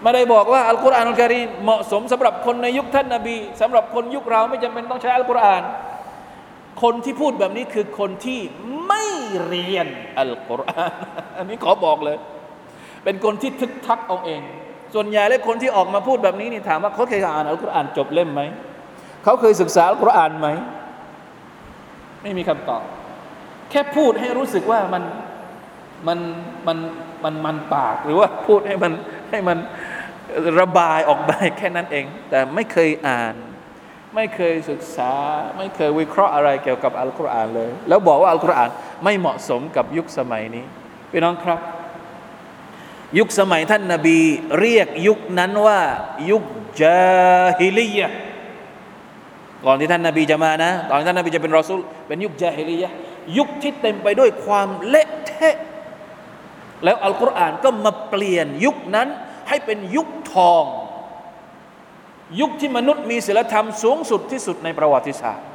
[0.03, 5.63] ไม่ได้บอกว่าอัลกุรอานอัลกริมเหมาะสมสำหรับคนในยุคท่านนาบีสำหรับคนยุคเราไม่จำเป็นต้องใช้อัลกุรอาน
[6.83, 8.41] คนที่พูดแบบนี้คือคนที่
[8.89, 9.05] ไม่
[9.47, 9.87] เรียน
[10.19, 10.93] อัลกุรอาน
[11.39, 12.17] อันนี้ขอบอกเลย
[13.05, 14.41] เป็นคนที่ทึกทักเอาเอง
[14.95, 18.43] ส่วนใหญ่เลยคนที่ออกมาพูดแบบนี้นี่ถามว่าเขาเคยอ่านอัลกุรอานจบเล่มไหม
[19.25, 20.49] เขาเคยศึกษาอัลกุรอานไหม
[22.23, 22.83] ไม่มีคำตอบ
[23.71, 25.03] แค่พูดให้รู้สึกว่ามัน
[26.07, 26.19] มัน
[26.67, 26.79] มัน
[27.25, 28.93] มันมันปากหรือว่าพูดให้มัน
[29.31, 29.59] ให้มัน
[30.61, 33.35] ระบายออกไปแค่นั้นเอง แต่ไม่เคยอ่าน
[34.15, 35.13] ไม่เคยศึกษา
[35.59, 38.71] ไม่เคยวิเคราะห์อะไรเกี่ยวกับอัลกุรอานเลย แล้วบอกว่าอัลกุรอาน
[39.05, 40.65] ไม่เหมาะสมกับยุคสมัยนี้
[41.11, 41.61] พี่น้องครับ
[43.19, 44.19] ยุคสมัยท่านนาบี
[44.61, 45.81] เรียกยุคนั้นว่า
[46.31, 46.45] ยุค
[46.83, 48.09] จาฮิลียะ
[49.65, 52.91] ก่อนที่ท่านนาบีจะมานะ ตอนที่ท่านนาบีจะเป็นรอซูลเป็นยุคจาฮิลียะ
[53.39, 55.57] ยุคที่เต็มไปด้วยความเละเทะ
[56.85, 59.09] แล้วอัลกุรอานก็มาเปลี่ยนยุคนั้น
[59.49, 60.65] ให้เป็นยุคทอง
[62.41, 65.47] ยุคที่มนุษย์มีศีลธรรมสูงสุดที่สุดในประวัติศาสตร์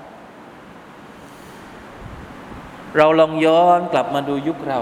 [2.98, 4.80] เราลองย้อนกลับมาดูยุคเรา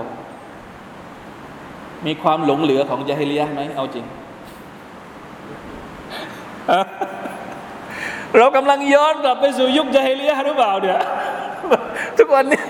[2.06, 4.06] มีความหลงเหลือของยาฮิลียะไหมเอาจริง
[8.38, 11.02] เรากำลังย้อนกลับไปสู่ยุคยาฮิลียะหรือเปล่าเนี่ย
[12.18, 12.62] ทุกวันนี้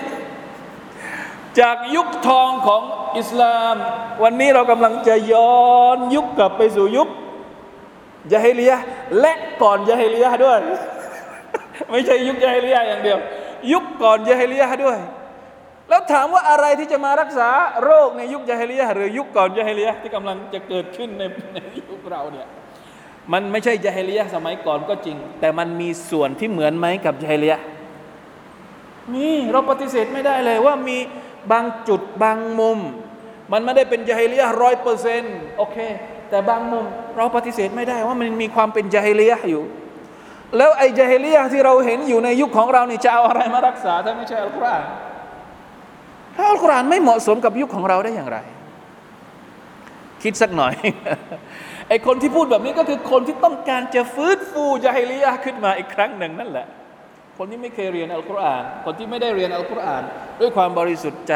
[1.60, 2.82] จากยุคทองของ
[3.18, 3.76] อิสลาม
[4.22, 7.08] วันนี้เรากำลังจะย้อนยุคกลับไปสู่ยุค
[8.32, 8.76] ยาฮิลียะ
[9.20, 10.58] และก่อนยาฮิลียะด้วย
[11.90, 13.18] ไม่ใช่ยุคجاهلية อย่างเดียว
[13.72, 14.98] ยุคก่อนجاهلية ด้วย
[15.88, 17.48] แล้วถามว่าอะไรที่จะมารักษา
[17.84, 21.22] โรคในยุคجاهلية หรือยุคก่อนجاهلية ที่กำลังจะเกิดขึ้นใน
[21.54, 22.46] ในยุคเราเนี่ย
[23.32, 27.60] มันไม่ใช่جاهلية สมัยก่อนก็จริง แต่มันมีส่วนที่เหมือนไหมกับجاهلية
[29.12, 30.98] มีเราปฏิเสธไม่ได้เลยว่ามี
[31.52, 32.78] บางจุดบางมุม
[33.52, 35.76] มันไม่ได้เป็นجاهلية ร้อยเปอร์เซนต์โอเค
[36.30, 36.84] แต่บางมุม
[37.16, 39.62] เราปฏิเสธไม่ได้ว่ามันมีความเป็นยาฮิลียอยู่
[40.56, 44.84] แล้วไอ้ยาฮิลียที่เราเห็นอยู่ในยุคของเรานี่จะเอาอะไรมารักษาถ้าไม่ใช่อัลกุรอาน
[46.36, 48.38] ถ้าอัลกุรอานไม่เหมาะสมกับยุคของเราได้อย่างไร
[50.22, 50.74] คิดสักหน่อย
[51.88, 56.66] ไอ้คนที่พูดแบบนี้ก็คือคนที่ต้องการจะฟื้นฟูยาฮิลียขึ้นมาอีกครั้งหนึ่งนั่นแหละ
[57.38, 60.02] คนที่ไม่เคยเรียนอัลกุรอาน คนที่ไม่ได้เรียนอัลกุรอาน
[60.40, 61.34] ด้วยความบริสุทธิ์ใจ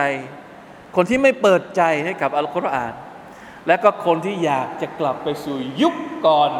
[0.97, 2.95] คนที่ไม่เปิดใจให้กับอัลกุรอาน
[3.66, 5.95] และก็คนที่อยากจะกลับไปสู่ยุค
[6.26, 6.51] ก่อน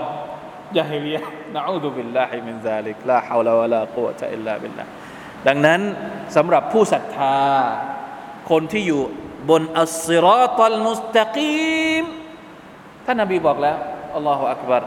[0.79, 4.85] جاهلية نعوذ بالله من ذلك لا حول ولا قوة إلا بالله
[5.47, 5.81] ดังนั้น
[6.37, 7.39] สำหรับผู้ศรัทธา
[8.51, 9.03] คนที่อยู่
[9.51, 12.05] บนالصراط المستقيم
[13.07, 13.77] ท่านนบีบอกแล้ว
[14.17, 14.83] الله أكبر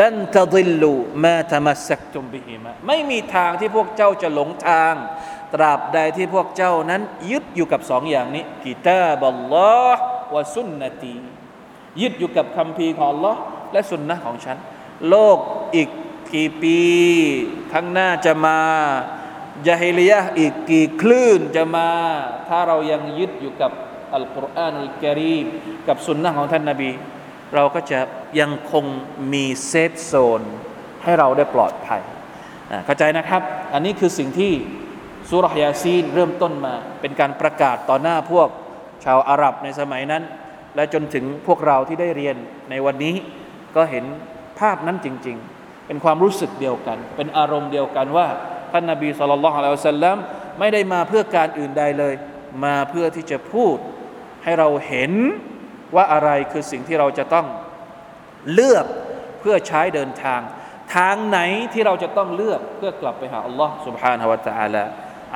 [0.00, 4.94] لن تضلوا ما تمسكتم بهماไม่มีทางที่พวกเจ้าจะหลงทาง
[5.54, 11.14] ตราบใดที่พวกเจ้านั้น ยึดอยู่กับสองอย่างนี้كتاب الله وسنتي
[12.00, 13.36] ยึดอยู่กับคำพีของ Allah
[13.72, 14.56] และสุนนะของฉัน
[15.08, 15.38] โลก
[15.74, 15.88] อีก
[16.34, 16.78] กี่ปี
[17.72, 18.58] ข้างหน้าจะมา
[19.68, 21.88] جاهليةอีกกี่คลื่นจะมา
[22.48, 23.70] ถ้าเรายังยึดอยู่กับ
[24.14, 25.46] อัลกุรอานอัลกิรีม
[25.88, 26.90] กับสุนนะของท่านนาบี
[27.54, 27.98] เราก็จะ
[28.40, 28.84] ยังคง
[29.32, 30.42] มี safe zone
[31.02, 32.02] ให้เราได้ปลอดภัย
[32.84, 33.42] เข้าใจนะครับ
[33.72, 34.52] อันนี้คือสิ่งที่
[35.29, 38.47] สุรยาซีนเริ่มต้นมา เป็นการประกาศต่อหน้าพวก
[39.05, 40.23] ชาวอาหรับในสมัยนั้น
[40.75, 42.35] และจนถึงพวกเราที่ได้เรียน
[42.69, 43.15] ในวันนี้
[43.75, 44.05] ก็เห็น
[44.59, 48.27] ภาพนั้นจริง ๆ เป็นความรู้สึกเดียวกัน เป็นอารมณ์เดียวกันว่า
[48.71, 50.17] ท่านนาบีสุลต่านละฮ์อัลลอฮฺสัลลัม
[50.59, 52.13] ไม่ได้มาเพื่อการอื่นใดเลย
[52.65, 53.77] มาเพื่อที่จะพูด
[54.43, 55.11] ให้เราเห็น
[55.95, 57.47] ว่าอะไรคือสิ่งที่เราจะต้อง
[58.53, 58.85] เลือก
[59.39, 60.41] เพื่อ พื่อใช้เดินทาง
[60.95, 61.39] ทางไหน
[61.73, 64.83] ที่เราจะต้องเลือกเพื่อกลับไปหาอัลลอฮ์ سبحانه และ تعالى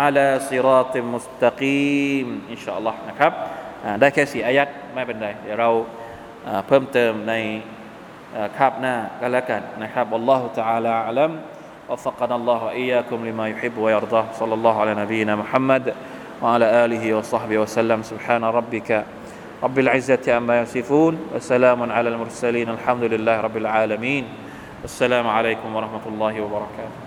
[0.02, 3.32] على صراط مستقيم อินชาอัลลอฮ์นะครับ
[4.00, 5.70] ได้แค่สี่อายัดไม่เป็นไรเดี๋ยวเรา
[6.68, 7.34] เพิ่มเติมใน
[8.58, 11.32] คาบหน้าก็แล้วกันนะครับอัลลอฮฺ تعالى أعلم
[11.90, 15.94] وفقنا الله وإياكم لما يحب ويرضى صلى الله على نبينا محمد
[16.42, 19.06] وعلى آله وصحبه وسلم سبحان ربك
[19.64, 24.24] رب العزة عما يصفون وسلام على المرسلين الحمد لله رب العالمين
[24.84, 27.01] السلام عليكم ورحمة الله وبركاته